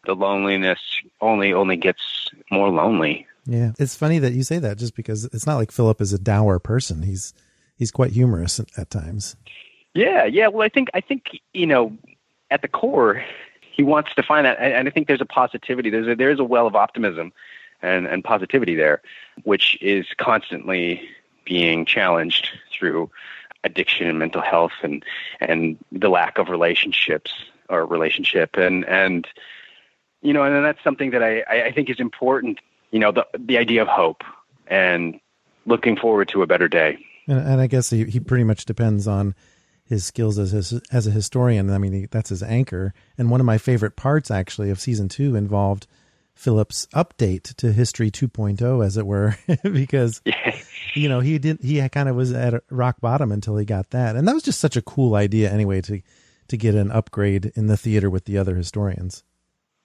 The 0.04 0.14
loneliness 0.14 0.80
only 1.20 1.52
only 1.52 1.76
gets 1.76 2.30
more 2.50 2.70
lonely. 2.70 3.26
Yeah, 3.44 3.72
it's 3.78 3.96
funny 3.96 4.18
that 4.20 4.32
you 4.32 4.42
say 4.42 4.58
that, 4.58 4.78
just 4.78 4.94
because 4.94 5.24
it's 5.26 5.46
not 5.46 5.56
like 5.56 5.72
Philip 5.72 6.00
is 6.00 6.12
a 6.12 6.18
dour 6.18 6.58
person. 6.58 7.02
He's 7.02 7.34
he's 7.76 7.90
quite 7.90 8.12
humorous 8.12 8.60
at 8.76 8.90
times. 8.90 9.36
Yeah, 9.94 10.24
yeah. 10.24 10.48
Well, 10.48 10.64
I 10.64 10.68
think 10.68 10.88
I 10.94 11.00
think 11.00 11.40
you 11.52 11.66
know, 11.66 11.96
at 12.52 12.62
the 12.62 12.68
core, 12.68 13.24
he 13.60 13.82
wants 13.82 14.14
to 14.14 14.22
find 14.22 14.44
that, 14.46 14.58
and 14.60 14.86
I 14.86 14.90
think 14.90 15.08
there's 15.08 15.20
a 15.20 15.26
positivity. 15.26 15.90
There's 15.90 16.06
a, 16.06 16.14
there's 16.14 16.38
a 16.38 16.44
well 16.44 16.66
of 16.66 16.76
optimism 16.76 17.32
and 17.80 18.06
and 18.06 18.22
positivity 18.22 18.74
there, 18.74 19.02
which 19.44 19.78
is 19.80 20.06
constantly 20.18 21.02
being 21.44 21.84
challenged 21.84 22.50
through 22.72 23.10
addiction 23.64 24.06
and 24.06 24.18
mental 24.18 24.42
health 24.42 24.72
and 24.82 25.04
and 25.40 25.78
the 25.90 26.08
lack 26.08 26.38
of 26.38 26.48
relationships 26.48 27.32
or 27.68 27.86
relationship 27.86 28.56
and 28.56 28.84
and 28.86 29.26
you 30.20 30.32
know 30.32 30.42
and 30.42 30.64
that's 30.64 30.82
something 30.82 31.10
that 31.12 31.22
I 31.22 31.42
I 31.48 31.72
think 31.72 31.88
is 31.88 32.00
important 32.00 32.58
you 32.90 32.98
know 32.98 33.12
the 33.12 33.26
the 33.38 33.58
idea 33.58 33.82
of 33.82 33.88
hope 33.88 34.22
and 34.66 35.18
looking 35.64 35.96
forward 35.96 36.28
to 36.28 36.42
a 36.42 36.46
better 36.46 36.68
day 36.68 36.98
and, 37.28 37.38
and 37.38 37.60
I 37.60 37.68
guess 37.68 37.90
he, 37.90 38.04
he 38.04 38.18
pretty 38.18 38.44
much 38.44 38.64
depends 38.64 39.06
on 39.06 39.34
his 39.92 40.04
skills 40.04 40.38
as 40.38 40.52
his, 40.52 40.80
as 40.90 41.06
a 41.06 41.10
historian 41.10 41.70
I 41.70 41.78
mean 41.78 41.92
he, 41.92 42.06
that's 42.06 42.30
his 42.30 42.42
anchor 42.42 42.94
and 43.16 43.30
one 43.30 43.40
of 43.40 43.46
my 43.46 43.58
favorite 43.58 43.96
parts 43.96 44.30
actually 44.30 44.70
of 44.70 44.80
season 44.80 45.08
2 45.08 45.36
involved 45.36 45.86
Philip's 46.34 46.86
update 46.94 47.54
to 47.56 47.72
History 47.72 48.10
2.0, 48.10 48.84
as 48.84 48.96
it 48.96 49.06
were, 49.06 49.36
because 49.62 50.22
you 50.94 51.08
know 51.08 51.20
he 51.20 51.38
didn't. 51.38 51.62
he 51.62 51.86
kind 51.88 52.08
of 52.08 52.16
was 52.16 52.32
at 52.32 52.62
rock 52.70 53.00
bottom 53.00 53.30
until 53.30 53.56
he 53.56 53.64
got 53.64 53.90
that, 53.90 54.16
and 54.16 54.26
that 54.26 54.34
was 54.34 54.42
just 54.42 54.58
such 54.58 54.76
a 54.76 54.82
cool 54.82 55.14
idea 55.14 55.52
anyway 55.52 55.80
to 55.82 56.00
to 56.48 56.56
get 56.56 56.74
an 56.74 56.90
upgrade 56.90 57.52
in 57.54 57.66
the 57.66 57.76
theater 57.76 58.10
with 58.10 58.24
the 58.24 58.38
other 58.38 58.56
historians. 58.56 59.24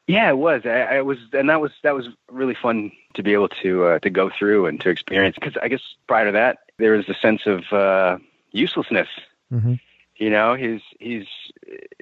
Yeah, 0.08 0.30
it 0.30 0.38
was. 0.38 0.62
I, 0.66 0.98
I 0.98 1.02
was, 1.02 1.18
and 1.34 1.50
that 1.50 1.60
was 1.60 1.72
that 1.84 1.94
was 1.94 2.08
really 2.32 2.56
fun 2.56 2.92
to 3.16 3.24
be 3.24 3.34
able 3.34 3.50
to 3.62 3.86
uh, 3.86 4.00
to 4.00 4.10
go 4.10 4.30
through 4.30 4.68
and 4.68 4.80
to 4.82 4.90
experience. 4.90 5.36
Because 5.40 5.58
I 5.62 5.68
guess 5.68 5.82
prior 6.08 6.26
to 6.28 6.32
that, 6.32 6.60
there 6.78 6.94
was 6.94 7.10
a 7.10 7.14
sense 7.14 7.42
of 7.46 7.72
uh, 7.74 8.18
uselessness. 8.52 9.10
Mm-hmm. 9.52 9.76
You 10.18 10.30
know, 10.30 10.56
he's 10.56 10.82
he's 11.00 11.28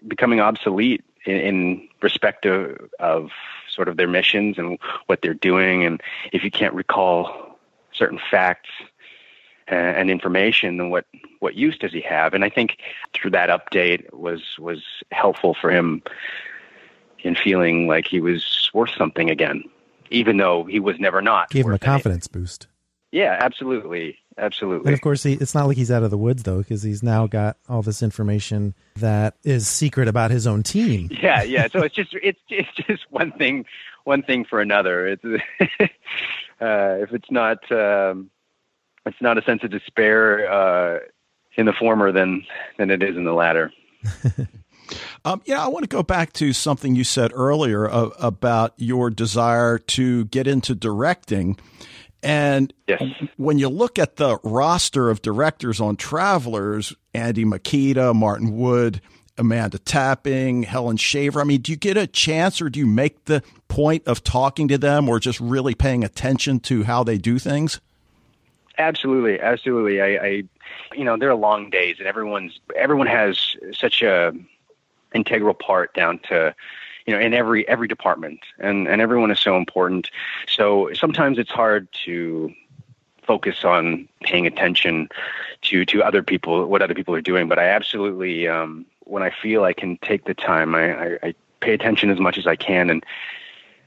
becoming 0.07 0.39
obsolete 0.39 1.03
in, 1.25 1.36
in 1.36 1.89
respect 2.01 2.45
of, 2.45 2.77
of 3.00 3.31
sort 3.69 3.88
of 3.88 3.98
their 3.98 4.07
missions 4.07 4.57
and 4.57 4.79
what 5.07 5.22
they're 5.22 5.34
doing. 5.34 5.84
And 5.84 6.01
if 6.31 6.43
you 6.43 6.51
can't 6.51 6.74
recall 6.74 7.57
certain 7.93 8.19
facts 8.31 8.69
and, 9.67 9.98
and 9.98 10.10
information, 10.10 10.77
then 10.77 10.89
what 10.89 11.05
what 11.39 11.55
use 11.55 11.77
does 11.77 11.91
he 11.91 12.01
have? 12.01 12.34
And 12.34 12.43
I 12.43 12.50
think 12.50 12.77
through 13.13 13.31
that 13.31 13.50
update 13.50 14.12
was 14.13 14.41
was 14.60 14.84
helpful 15.12 15.53
for 15.60 15.69
him 15.69 16.01
in 17.19 17.36
feeling 17.36 17.88
like 17.88 18.07
he 18.07 18.22
was 18.22 18.69
worth 18.74 18.91
something 18.98 19.29
again, 19.29 19.63
even 20.12 20.38
though 20.38 20.63
he 20.63 20.79
was 20.79 21.00
never 21.00 21.22
not. 21.22 21.50
Gave 21.50 21.65
him 21.65 21.74
a 21.74 21.79
confidence 21.79 22.27
anything. 22.27 22.41
boost. 22.41 22.67
Yeah, 23.15 23.38
absolutely. 23.39 24.17
Absolutely. 24.38 24.88
And 24.88 24.93
of 24.93 25.00
course, 25.00 25.24
he, 25.24 25.36
it's 25.36 25.55
not 25.55 25.67
like 25.67 25.77
he's 25.77 25.89
out 25.89 26.03
of 26.03 26.12
the 26.12 26.17
woods 26.17 26.43
though, 26.43 26.57
because 26.57 26.84
he's 26.84 27.01
now 27.01 27.27
got 27.27 27.55
all 27.69 27.81
this 27.81 28.03
information 28.03 28.75
that 28.98 29.36
is 29.45 29.69
secret 29.69 30.10
about 30.10 30.31
his 30.31 30.45
own 30.45 30.63
team. 30.63 31.10
Yeah, 31.22 31.41
yeah. 31.43 31.67
So 31.72 31.81
it's 31.81 31.95
just 31.95 32.13
it's 32.22 32.41
it's 32.50 32.67
just 32.75 33.03
one 33.10 33.31
thing, 33.31 33.65
one 34.03 34.22
thing 34.22 34.43
for 34.43 34.60
another. 34.60 35.07
It's 35.07 35.24
uh, 35.62 35.88
if 36.60 37.13
it's 37.13 37.31
not 37.31 37.72
um, 37.72 38.29
it's 39.05 39.22
not 39.22 39.38
a 39.38 39.41
sense 39.43 39.63
of 39.63 39.72
despair 39.72 40.51
uh, 40.51 41.00
in 41.55 41.67
the 41.67 41.74
former 41.74 42.12
than 42.12 42.43
than 42.77 42.91
it 42.91 43.01
is 43.01 43.15
in 43.15 43.24
the 43.24 43.34
latter. 43.34 43.72
Um, 45.24 45.41
yeah, 45.45 45.63
I 45.63 45.69
want 45.69 45.84
to 45.84 45.89
go 45.89 46.03
back 46.03 46.34
to 46.34 46.53
something 46.53 46.95
you 46.95 47.03
said 47.03 47.31
earlier 47.34 47.89
uh, 47.89 48.10
about 48.19 48.74
your 48.77 49.10
desire 49.10 49.79
to 49.79 50.25
get 50.25 50.48
into 50.48 50.75
directing. 50.75 51.57
And 52.25 52.74
yes. 52.88 53.03
when 53.38 53.60
you 53.60 53.70
look 53.70 54.00
at 54.00 54.15
the 54.15 54.39
roster 54.44 55.12
of 55.12 55.22
directors 55.22 55.79
on 55.79 55.96
Travelers, 55.96 56.91
Andy 57.13 57.46
Mikita, 57.46 58.15
Martin 58.15 58.58
Wood, 58.58 59.00
Amanda 59.38 59.77
Tapping, 59.77 60.63
Helen 60.63 60.98
Shaver, 60.98 61.39
I 61.39 61.44
mean, 61.44 61.62
do 61.62 61.72
you 61.72 61.75
get 61.75 61.98
a 61.98 62.08
chance 62.08 62.62
or 62.62 62.70
do 62.70 62.79
you 62.79 62.88
make 62.88 63.25
the 63.25 63.44
point 63.67 64.08
of 64.08 64.24
talking 64.24 64.67
to 64.70 64.79
them 64.79 65.08
or 65.08 65.20
just 65.20 65.39
really 65.39 65.75
paying 65.75 66.03
attention 66.03 66.60
to 66.62 66.82
how 66.82 67.03
they 67.03 67.20
do 67.20 67.38
things? 67.38 67.79
Absolutely, 68.79 69.39
absolutely. 69.39 70.01
I, 70.01 70.08
I 70.08 70.44
you 70.96 71.03
know, 71.03 71.17
there 71.17 71.29
are 71.29 71.36
long 71.36 71.70
days 71.70 71.98
and 72.00 72.08
everyone's 72.08 72.60
everyone 72.75 73.08
has 73.08 73.55
such 73.72 74.01
a 74.01 74.34
integral 75.13 75.53
part 75.53 75.94
down 75.94 76.20
to 76.29 76.55
you 77.05 77.13
know 77.13 77.19
in 77.19 77.33
every 77.33 77.67
every 77.67 77.88
department 77.88 78.39
and 78.59 78.88
and 78.88 79.01
everyone 79.01 79.31
is 79.31 79.39
so 79.39 79.57
important. 79.57 80.09
So 80.47 80.91
sometimes 80.93 81.38
it's 81.38 81.51
hard 81.51 81.88
to 82.05 82.53
focus 83.25 83.63
on 83.63 84.07
paying 84.21 84.45
attention 84.45 85.09
to 85.62 85.85
to 85.85 86.03
other 86.03 86.21
people 86.21 86.67
what 86.67 86.81
other 86.81 86.93
people 86.93 87.15
are 87.15 87.21
doing 87.21 87.47
but 87.47 87.57
i 87.57 87.65
absolutely 87.65 88.47
um 88.47 88.85
when 89.01 89.24
i 89.24 89.31
feel 89.31 89.63
i 89.63 89.74
can 89.74 89.97
take 89.97 90.25
the 90.25 90.33
time 90.33 90.75
i 90.75 90.93
i, 90.93 91.19
I 91.24 91.35
pay 91.59 91.74
attention 91.74 92.09
as 92.09 92.19
much 92.19 92.38
as 92.38 92.45
i 92.45 92.55
can 92.55 92.89
and 92.89 93.03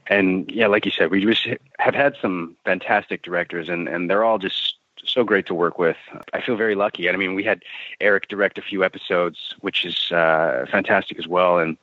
and 0.07 0.51
yeah 0.51 0.67
like 0.67 0.85
you 0.85 0.91
said 0.91 1.09
we 1.09 1.23
just 1.23 1.47
have 1.77 1.95
had 1.95 2.17
some 2.21 2.55
fantastic 2.65 3.21
directors 3.21 3.69
and 3.69 3.87
and 3.87 4.09
they're 4.09 4.25
all 4.25 4.39
just 4.39 4.68
so 5.05 5.23
great 5.23 5.45
to 5.47 5.53
work 5.53 5.79
with. 5.79 5.97
I 6.33 6.41
feel 6.41 6.55
very 6.55 6.75
lucky. 6.75 7.09
I 7.09 7.15
mean, 7.15 7.35
we 7.35 7.43
had 7.43 7.63
Eric 7.99 8.27
direct 8.27 8.57
a 8.57 8.61
few 8.61 8.83
episodes, 8.83 9.55
which 9.61 9.85
is 9.85 10.11
uh, 10.11 10.65
fantastic 10.71 11.19
as 11.19 11.27
well. 11.27 11.59
And 11.59 11.77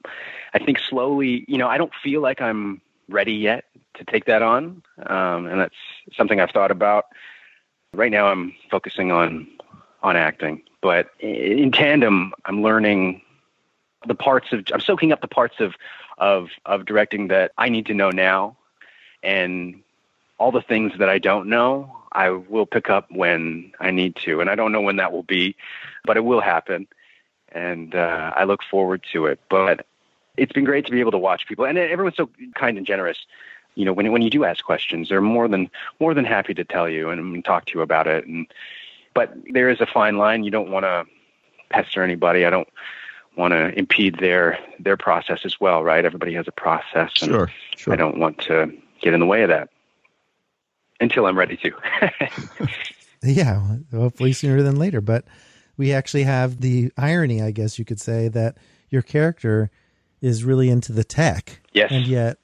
I 0.55 0.59
think 0.59 0.79
slowly, 0.79 1.45
you 1.49 1.59
know, 1.59 1.69
I 1.69 1.79
don't 1.79 1.93
feel 2.03 2.21
like 2.21 2.41
I'm 2.41 2.81
ready 3.09 3.35
yet 3.35 3.65
to 3.95 4.05
take 4.05 4.27
that 4.27 4.43
on, 4.43 4.83
um, 5.07 5.47
and 5.47 5.61
that's 5.61 5.77
something 6.17 6.41
I've 6.41 6.51
thought 6.51 6.71
about. 6.71 7.07
Right 7.95 8.11
now, 8.11 8.27
I'm 8.27 8.55
focusing 8.71 9.11
on 9.11 9.47
on 10.03 10.17
acting, 10.17 10.63
but 10.83 11.11
in 11.21 11.73
tandem, 11.73 12.33
I'm 12.45 12.63
learning 12.63 13.23
the 14.07 14.15
parts 14.15 14.53
of 14.53 14.65
I'm 14.73 14.81
soaking 14.81 15.13
up 15.13 15.21
the 15.21 15.29
parts 15.29 15.57
of 15.61 15.75
of 16.19 16.51
of 16.67 16.85
directing 16.85 17.29
that 17.29 17.53
I 17.59 17.69
need 17.69 17.87
to 17.87 17.95
know 17.95 18.11
now, 18.11 18.57
and 19.23 19.83
all 20.39 20.53
the 20.53 20.63
things 20.63 20.93
that 20.99 21.09
I 21.09 21.19
don't 21.19 21.49
know 21.49 21.97
I 22.17 22.31
will 22.31 22.65
pick 22.65 22.89
up 22.89 23.07
when 23.11 23.73
I 23.79 23.91
need 23.91 24.17
to, 24.25 24.41
and 24.41 24.49
I 24.49 24.55
don't 24.55 24.73
know 24.73 24.81
when 24.81 24.97
that 24.97 25.13
will 25.13 25.23
be, 25.23 25.55
but 26.05 26.17
it 26.17 26.25
will 26.25 26.41
happen, 26.41 26.89
and 27.53 27.95
uh, 27.95 28.33
I 28.35 28.45
look 28.45 28.61
forward 28.69 29.05
to 29.13 29.27
it. 29.27 29.39
But 29.51 29.87
it's 30.39 30.53
been 30.53 30.65
great 30.65 30.87
to 30.87 30.93
be 30.93 31.01
able 31.01 31.11
to 31.13 31.19
watch 31.19 31.47
people, 31.47 31.67
and 31.67 31.77
everyone's 31.77 32.17
so 32.17 32.31
kind 32.55 32.79
and 32.79 32.87
generous. 32.87 33.19
You 33.75 33.85
know, 33.85 33.93
when 33.93 34.11
when 34.13 34.23
you 34.23 34.31
do 34.31 34.45
ask 34.45 34.65
questions, 34.65 35.11
they're 35.11 35.21
more 35.21 35.47
than 35.47 35.71
more 36.01 36.15
than 36.15 36.25
happy 36.25 36.55
to 36.55 36.65
tell 36.65 36.89
you 36.89 37.11
and 37.11 37.45
talk 37.45 37.67
to 37.67 37.75
you 37.75 37.83
about 37.83 38.07
it. 38.07 38.27
And 38.27 38.47
but 39.13 39.35
there 39.53 39.69
is 39.69 39.83
a 39.83 39.87
fine 39.87 40.17
line. 40.17 40.43
You 40.43 40.51
don't 40.51 40.71
want 40.71 40.85
to 40.85 41.05
pester 41.69 42.03
anybody. 42.03 42.47
I 42.47 42.51
don't 42.51 42.69
want 43.37 43.53
to 43.53 43.79
impede 43.79 44.21
their 44.21 44.59
their 44.79 44.97
process 44.97 45.45
as 45.45 45.61
well, 45.61 45.85
right? 45.85 46.03
Everybody 46.03 46.33
has 46.33 46.49
a 46.49 46.53
process, 46.53 47.11
and 47.21 47.31
sure, 47.31 47.53
sure. 47.77 47.93
I 47.93 47.97
don't 47.97 48.17
want 48.17 48.39
to 48.49 48.73
get 49.03 49.13
in 49.13 49.21
the 49.21 49.27
way 49.27 49.43
of 49.43 49.51
that 49.51 49.69
until 51.01 51.27
I'm 51.27 51.37
ready 51.37 51.57
to. 51.59 51.73
yeah, 53.23 53.77
hopefully 53.93 54.33
sooner 54.33 54.63
than 54.63 54.77
later. 54.77 55.01
But 55.01 55.25
we 55.77 55.93
actually 55.93 56.25
have 56.25 56.61
the 56.61 56.93
irony, 56.97 57.43
I 57.43 57.51
guess 57.51 57.79
you 57.79 57.85
could 57.85 58.01
say, 58.01 58.29
that 58.29 58.59
your 58.91 59.03
character 59.03 59.71
is 60.21 60.45
really 60.45 60.71
into 60.71 60.93
the 60.93 61.05
tech. 61.05 61.61
Yes. 61.73 61.91
And 61.91 62.07
yet 62.07 62.39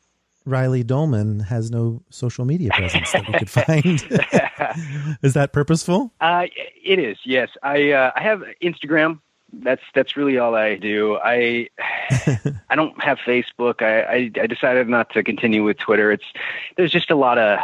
Reilly 0.45 0.83
Dolman 0.83 1.41
has 1.41 1.71
no 1.71 2.03
social 2.11 2.45
media 2.45 2.71
presence 2.77 3.13
that 3.13 3.27
we 3.27 3.39
could 3.39 3.51
find. 3.51 5.19
is 5.23 5.35
that 5.35 5.53
purposeful? 5.53 6.13
Uh, 6.21 6.47
it 6.85 6.99
is. 6.99 7.19
Yes, 7.25 7.49
I 7.63 7.93
uh, 7.93 8.13
I 8.15 8.23
have 8.23 8.43
Instagram, 8.63 9.21
that's 9.53 9.83
that's 9.95 10.17
really 10.17 10.39
all 10.39 10.55
I 10.55 10.77
do. 10.77 11.19
I 11.23 11.69
I 12.71 12.75
don't 12.75 13.01
have 13.03 13.19
Facebook. 13.19 13.83
I, 13.83 14.03
I 14.03 14.31
I 14.41 14.47
decided 14.47 14.89
not 14.89 15.11
to 15.11 15.23
continue 15.23 15.63
with 15.65 15.79
Twitter. 15.79 16.11
It's 16.11 16.25
there's 16.77 16.91
just 16.91 17.11
a 17.11 17.17
lot 17.17 17.39
of 17.39 17.59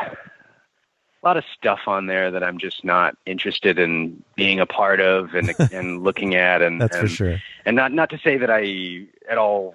a 1.23 1.27
lot 1.27 1.37
of 1.37 1.45
stuff 1.57 1.81
on 1.87 2.07
there 2.07 2.31
that 2.31 2.45
I'm 2.45 2.59
just 2.59 2.85
not 2.85 3.17
interested 3.27 3.79
in 3.79 4.23
being 4.37 4.61
a 4.61 4.67
part 4.67 5.01
of 5.01 5.35
and 5.35 5.55
and 5.73 6.03
looking 6.03 6.35
at 6.35 6.63
and 6.63 6.81
That's 6.81 6.97
and, 6.97 7.09
for 7.09 7.15
sure. 7.15 7.43
And 7.65 7.77
not 7.77 7.93
not 7.93 8.11
to 8.11 8.19
say 8.19 8.37
that 8.39 8.51
I 8.51 9.07
at 9.31 9.39
all 9.39 9.75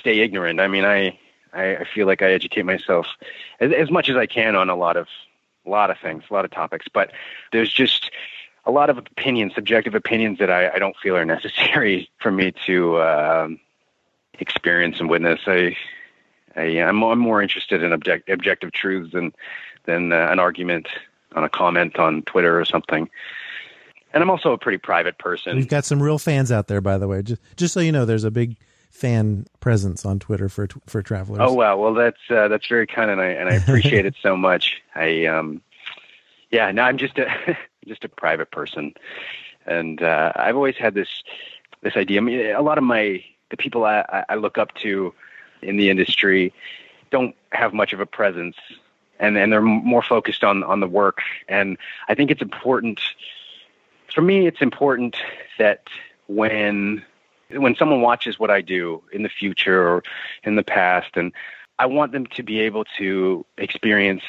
stay 0.00 0.20
ignorant. 0.20 0.60
I 0.60 0.68
mean, 0.68 0.84
I 0.84 1.18
I, 1.52 1.76
I 1.76 1.84
feel 1.84 2.06
like 2.06 2.22
I 2.22 2.32
educate 2.32 2.62
myself 2.62 3.06
as, 3.60 3.72
as 3.72 3.90
much 3.90 4.08
as 4.08 4.16
I 4.16 4.26
can 4.26 4.56
on 4.56 4.70
a 4.70 4.76
lot 4.76 4.96
of 4.96 5.06
a 5.66 5.70
lot 5.70 5.90
of 5.90 5.98
things, 5.98 6.24
a 6.30 6.34
lot 6.34 6.44
of 6.44 6.50
topics. 6.50 6.86
But 6.92 7.12
there's 7.52 7.72
just 7.72 8.10
a 8.64 8.70
lot 8.70 8.90
of 8.90 8.98
opinions, 8.98 9.54
subjective 9.54 9.94
opinions 9.94 10.38
that 10.38 10.50
I, 10.50 10.70
I 10.70 10.78
don't 10.78 10.96
feel 10.96 11.16
are 11.16 11.24
necessary 11.36 12.10
for 12.18 12.30
me 12.30 12.52
to 12.66 13.00
um, 13.02 13.60
experience 14.38 15.00
and 15.00 15.10
witness. 15.10 15.40
I, 15.46 15.76
I 16.56 16.80
I'm, 16.80 17.02
I'm 17.02 17.18
more 17.18 17.42
interested 17.42 17.82
in 17.82 17.92
object, 17.92 18.28
objective 18.28 18.72
truths 18.72 19.12
than 19.12 19.32
than 19.84 20.12
uh, 20.12 20.28
an 20.30 20.38
argument 20.38 20.88
on 21.34 21.44
a 21.44 21.48
comment 21.48 21.98
on 21.98 22.22
Twitter 22.22 22.58
or 22.58 22.64
something. 22.64 23.08
And 24.12 24.22
I'm 24.22 24.30
also 24.30 24.52
a 24.52 24.58
pretty 24.58 24.78
private 24.78 25.18
person. 25.18 25.56
We've 25.56 25.68
got 25.68 25.84
some 25.84 26.02
real 26.02 26.18
fans 26.18 26.50
out 26.50 26.66
there, 26.66 26.80
by 26.80 26.98
the 26.98 27.06
way. 27.06 27.22
Just 27.22 27.40
just 27.56 27.74
so 27.74 27.80
you 27.80 27.92
know, 27.92 28.04
there's 28.04 28.24
a 28.24 28.30
big 28.30 28.56
fan 28.90 29.46
presence 29.60 30.04
on 30.04 30.18
Twitter 30.18 30.48
for 30.48 30.68
for 30.86 31.02
travelers. 31.02 31.40
Oh 31.40 31.52
wow, 31.52 31.76
well 31.76 31.94
that's 31.94 32.20
uh, 32.28 32.48
that's 32.48 32.66
very 32.66 32.86
kind, 32.86 33.10
and 33.10 33.20
I 33.20 33.26
and 33.26 33.48
I 33.48 33.54
appreciate 33.54 34.06
it 34.06 34.16
so 34.22 34.36
much. 34.36 34.82
I 34.94 35.26
um, 35.26 35.62
yeah, 36.50 36.70
no, 36.72 36.82
I'm 36.82 36.98
just 36.98 37.18
a 37.18 37.56
just 37.86 38.04
a 38.04 38.08
private 38.08 38.50
person, 38.50 38.94
and 39.64 40.02
uh, 40.02 40.32
I've 40.34 40.56
always 40.56 40.76
had 40.76 40.94
this 40.94 41.08
this 41.82 41.96
idea. 41.96 42.18
I 42.18 42.22
mean, 42.22 42.50
a 42.50 42.62
lot 42.62 42.78
of 42.78 42.84
my 42.84 43.22
the 43.50 43.56
people 43.56 43.84
I, 43.84 44.24
I 44.28 44.34
look 44.34 44.58
up 44.58 44.74
to 44.76 45.14
in 45.62 45.76
the 45.76 45.90
industry 45.90 46.52
don't 47.10 47.34
have 47.52 47.72
much 47.74 47.92
of 47.92 48.00
a 48.00 48.06
presence, 48.06 48.56
and 49.20 49.36
and 49.36 49.52
they're 49.52 49.62
more 49.62 50.02
focused 50.02 50.42
on 50.42 50.64
on 50.64 50.80
the 50.80 50.88
work. 50.88 51.20
And 51.48 51.76
I 52.08 52.14
think 52.14 52.30
it's 52.30 52.42
important 52.42 53.00
for 54.12 54.22
me. 54.22 54.46
It's 54.46 54.60
important 54.60 55.16
that 55.58 55.84
when 56.26 57.04
when 57.50 57.76
someone 57.76 58.00
watches 58.00 58.38
what 58.38 58.50
I 58.50 58.60
do 58.60 59.02
in 59.12 59.22
the 59.22 59.28
future 59.28 59.86
or 59.86 60.02
in 60.42 60.56
the 60.56 60.62
past, 60.62 61.16
and 61.16 61.32
I 61.78 61.86
want 61.86 62.12
them 62.12 62.26
to 62.26 62.42
be 62.42 62.60
able 62.60 62.84
to 62.98 63.44
experience 63.58 64.22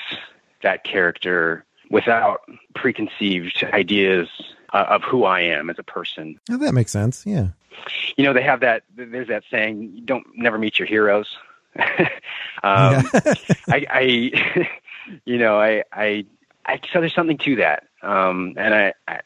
that 0.64 0.84
character 0.84 1.66
without 1.90 2.42
preconceived 2.76 3.64
ideas 3.74 4.28
uh, 4.74 4.86
of 4.90 5.04
who 5.04 5.24
I 5.26 5.42
am 5.42 5.70
as 5.70 5.78
a 5.80 5.84
person. 5.84 6.40
Oh, 6.50 6.58
that 6.58 6.74
makes 6.74 6.92
sense. 6.92 7.26
Yeah. 7.26 7.50
You 8.16 8.24
know, 8.24 8.34
they 8.34 8.44
have 8.44 8.60
that. 8.60 8.84
There's 8.96 9.28
that 9.30 9.44
saying: 9.50 9.92
"You 9.96 10.02
don't 10.02 10.26
never 10.36 10.58
meet 10.58 10.78
your 10.78 10.88
heroes." 10.88 11.38
um, 12.64 13.08
I, 13.70 13.86
I, 13.90 14.68
you 15.26 15.38
know, 15.38 15.60
I, 15.60 15.84
I, 15.92 16.26
I, 16.66 16.80
so 16.92 17.00
there's 17.00 17.14
something 17.14 17.38
to 17.40 17.56
that, 17.58 17.88
um, 18.02 18.56
and 18.58 18.74
I, 18.74 18.94
I, 19.08 19.22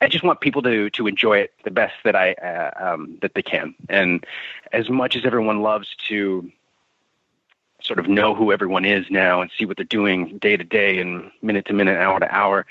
I 0.00 0.08
just 0.08 0.22
want 0.22 0.40
people 0.40 0.62
to 0.62 0.90
to 0.90 1.06
enjoy 1.06 1.38
it 1.38 1.52
the 1.64 1.70
best 1.70 1.94
that 2.04 2.14
I 2.14 2.32
uh, 2.34 2.92
um, 2.92 3.18
that 3.22 3.34
they 3.34 3.42
can, 3.42 3.74
and 3.88 4.24
as 4.72 4.90
much 4.90 5.16
as 5.16 5.24
everyone 5.24 5.62
loves 5.62 5.96
to 6.08 6.50
sort 7.82 7.98
of 7.98 8.08
know 8.08 8.34
who 8.34 8.52
everyone 8.52 8.84
is 8.84 9.06
now 9.10 9.40
and 9.40 9.50
see 9.56 9.64
what 9.64 9.76
they're 9.76 9.84
doing 9.84 10.38
day 10.38 10.56
to 10.56 10.64
day 10.64 10.98
and 10.98 11.30
minute 11.40 11.66
to 11.66 11.72
minute, 11.72 11.98
hour 11.98 12.20
to 12.20 12.34
hour. 12.34 12.66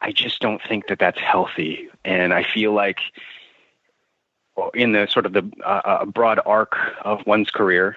I 0.00 0.12
just 0.12 0.40
don't 0.40 0.60
think 0.68 0.88
that 0.88 0.98
that's 0.98 1.18
healthy, 1.18 1.88
and 2.04 2.32
I 2.32 2.44
feel 2.44 2.72
like 2.72 3.00
in 4.74 4.92
the 4.92 5.06
sort 5.06 5.26
of 5.26 5.32
the 5.32 5.50
uh, 5.64 6.04
broad 6.04 6.40
arc 6.46 6.76
of 7.02 7.26
one's 7.26 7.50
career, 7.50 7.96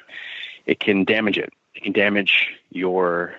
it 0.66 0.80
can 0.80 1.04
damage 1.04 1.38
it. 1.38 1.52
It 1.76 1.84
can 1.84 1.94
damage 1.94 2.50
your. 2.72 3.34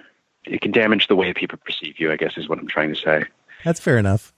It 0.45 0.61
can 0.61 0.73
damage 0.73 1.07
the 1.07 1.15
way 1.15 1.33
people 1.33 1.59
perceive 1.65 2.01
you. 2.01 2.11
I 2.11 2.17
guess 2.17 2.37
is 2.37 2.49
what 2.49 2.59
I'm 2.59 2.67
trying 2.67 2.93
to 2.93 3.01
say. 3.01 3.25
That's 3.65 3.79
fair 3.79 3.99
enough. 3.99 4.33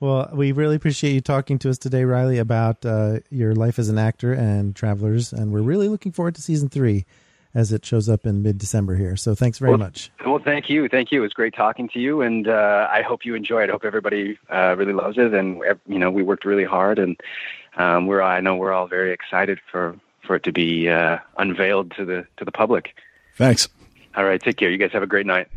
Well, 0.00 0.30
we 0.32 0.52
really 0.52 0.76
appreciate 0.76 1.12
you 1.12 1.20
talking 1.20 1.58
to 1.60 1.70
us 1.70 1.78
today, 1.78 2.04
Reilly, 2.04 2.38
about 2.38 2.84
uh, 2.84 3.20
your 3.30 3.54
life 3.54 3.78
as 3.78 3.88
an 3.88 3.98
actor 3.98 4.32
and 4.32 4.74
Travelers, 4.74 5.32
and 5.32 5.52
we're 5.52 5.62
really 5.62 5.88
looking 5.88 6.12
forward 6.12 6.34
to 6.34 6.42
season 6.42 6.68
three 6.68 7.04
as 7.54 7.72
it 7.72 7.84
shows 7.84 8.08
up 8.08 8.26
in 8.26 8.42
mid 8.42 8.58
December 8.58 8.96
here. 8.96 9.16
So 9.16 9.34
thanks 9.34 9.58
very 9.58 9.70
well, 9.70 9.78
much. 9.78 10.10
Well, 10.26 10.40
thank 10.40 10.68
you. 10.68 10.88
Thank 10.88 11.12
you. 11.12 11.20
It 11.20 11.22
was 11.22 11.32
great 11.32 11.54
talking 11.54 11.88
to 11.90 12.00
you. 12.00 12.20
And 12.20 12.48
uh, 12.48 12.88
I 12.90 13.02
hope 13.02 13.24
you 13.24 13.34
enjoy 13.34 13.62
it. 13.62 13.70
I 13.70 13.72
hope 13.72 13.84
everybody 13.84 14.38
uh, 14.50 14.74
really 14.76 14.92
loves 14.92 15.16
it. 15.18 15.32
And, 15.32 15.62
you 15.86 15.98
know, 15.98 16.10
we 16.10 16.22
worked 16.22 16.44
really 16.44 16.64
hard 16.64 16.98
and 16.98 17.16
um, 17.76 18.06
we're, 18.06 18.22
I 18.22 18.40
know 18.40 18.56
we're 18.56 18.72
all 18.72 18.86
very 18.86 19.12
excited 19.12 19.60
for, 19.70 19.96
for 20.26 20.36
it 20.36 20.44
to 20.44 20.52
be 20.52 20.88
uh, 20.88 21.18
unveiled 21.38 21.92
to 21.96 22.04
the, 22.04 22.26
to 22.36 22.44
the 22.44 22.52
public. 22.52 22.94
Thanks. 23.36 23.68
All 24.16 24.24
right. 24.24 24.40
Take 24.40 24.56
care. 24.56 24.70
You 24.70 24.78
guys 24.78 24.92
have 24.92 25.02
a 25.02 25.08
great 25.08 25.26
night. 25.26 25.48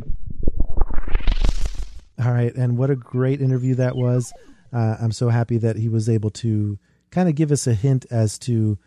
All 2.24 2.32
right. 2.32 2.54
And 2.56 2.78
what 2.78 2.90
a 2.90 2.96
great 2.96 3.42
interview 3.42 3.76
that 3.76 3.96
was. 3.96 4.34
Uh, 4.74 4.98
I'm 5.00 5.12
so 5.12 5.30
happy 5.30 5.58
that 5.60 5.76
he 5.76 5.90
was 5.90 6.10
able 6.10 6.32
to 6.32 6.80
kind 7.12 7.30
of 7.30 7.36
give 7.36 7.52
us 7.52 7.68
a 7.68 7.74
hint 7.74 8.06
as 8.12 8.38
to 8.40 8.78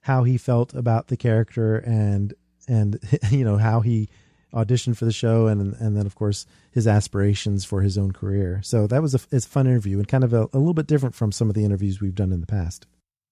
how 0.00 0.24
he 0.24 0.36
felt 0.36 0.74
about 0.74 1.08
the 1.08 1.16
character 1.16 1.78
and 1.78 2.34
and 2.68 2.98
you 3.30 3.44
know 3.44 3.56
how 3.56 3.80
he 3.80 4.08
auditioned 4.54 4.96
for 4.96 5.04
the 5.04 5.12
show 5.12 5.46
and 5.46 5.74
and 5.74 5.96
then 5.96 6.06
of 6.06 6.14
course 6.14 6.46
his 6.70 6.86
aspirations 6.86 7.64
for 7.64 7.82
his 7.82 7.98
own 7.98 8.12
career. 8.12 8.60
So 8.62 8.86
that 8.86 9.02
was 9.02 9.14
a, 9.14 9.20
a 9.36 9.40
fun 9.40 9.66
interview 9.66 9.98
and 9.98 10.08
kind 10.08 10.24
of 10.24 10.32
a, 10.32 10.48
a 10.52 10.58
little 10.58 10.74
bit 10.74 10.86
different 10.86 11.14
from 11.14 11.32
some 11.32 11.48
of 11.48 11.54
the 11.54 11.64
interviews 11.64 12.00
we've 12.00 12.14
done 12.14 12.32
in 12.32 12.40
the 12.40 12.46
past. 12.46 12.86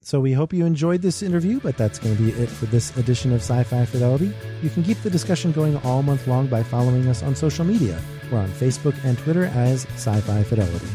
So 0.04 0.18
we 0.18 0.32
hope 0.32 0.52
you 0.52 0.66
enjoyed 0.66 1.00
this 1.00 1.22
interview, 1.22 1.60
but 1.60 1.76
that's 1.76 2.00
going 2.00 2.16
to 2.16 2.20
be 2.20 2.32
it 2.32 2.48
for 2.48 2.66
this 2.66 2.96
edition 2.96 3.32
of 3.32 3.40
Sci-Fi 3.40 3.84
Fidelity. 3.84 4.32
You 4.60 4.68
can 4.68 4.82
keep 4.82 5.00
the 5.02 5.10
discussion 5.10 5.52
going 5.52 5.76
all 5.84 6.02
month 6.02 6.26
long 6.26 6.48
by 6.48 6.64
following 6.64 7.06
us 7.06 7.22
on 7.22 7.36
social 7.36 7.64
media. 7.64 8.00
We're 8.30 8.40
on 8.40 8.48
Facebook 8.48 8.96
and 9.04 9.16
Twitter 9.18 9.44
as 9.44 9.84
Sci-Fi 9.94 10.42
Fidelity. 10.42 10.88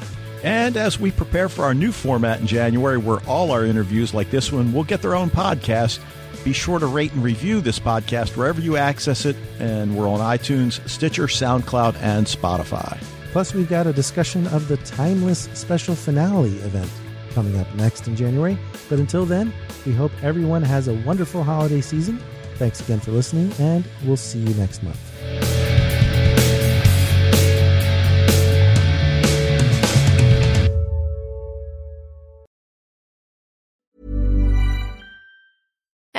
And 0.43 0.75
as 0.75 0.99
we 0.99 1.11
prepare 1.11 1.47
for 1.47 1.63
our 1.63 1.73
new 1.73 1.93
format 1.93 2.41
in 2.41 2.47
January, 2.47 2.97
where 2.97 3.21
all 3.21 3.51
our 3.51 3.65
interviews 3.65 4.13
like 4.13 4.29
this 4.29 4.51
one 4.51 4.73
will 4.73 4.83
get 4.83 5.01
their 5.01 5.15
own 5.15 5.29
podcast, 5.29 5.99
be 6.47 6.53
sure 6.53 6.79
to 6.79 6.87
rate 6.87 7.11
and 7.11 7.21
review 7.21 7.59
this 7.59 7.77
podcast 7.77 8.37
wherever 8.37 8.61
you 8.61 8.77
access 8.77 9.25
it. 9.25 9.35
And 9.59 9.97
we're 9.97 10.07
on 10.07 10.21
iTunes, 10.21 10.79
Stitcher, 10.87 11.27
SoundCloud, 11.27 11.97
and 12.01 12.25
Spotify. 12.25 12.97
Plus, 13.33 13.53
we've 13.53 13.67
got 13.67 13.85
a 13.85 13.91
discussion 13.91 14.47
of 14.47 14.69
the 14.69 14.77
Timeless 14.77 15.49
special 15.53 15.93
finale 15.93 16.55
event 16.59 16.89
coming 17.31 17.59
up 17.59 17.67
next 17.75 18.07
in 18.07 18.15
January. 18.15 18.57
But 18.87 18.99
until 18.99 19.25
then, 19.25 19.51
we 19.85 19.91
hope 19.91 20.13
everyone 20.23 20.63
has 20.63 20.87
a 20.87 20.93
wonderful 21.05 21.43
holiday 21.43 21.81
season. 21.81 22.17
Thanks 22.55 22.79
again 22.79 23.01
for 23.01 23.11
listening, 23.11 23.51
and 23.59 23.83
we'll 24.05 24.15
see 24.15 24.39
you 24.39 24.53
next 24.53 24.83
month. 24.83 25.06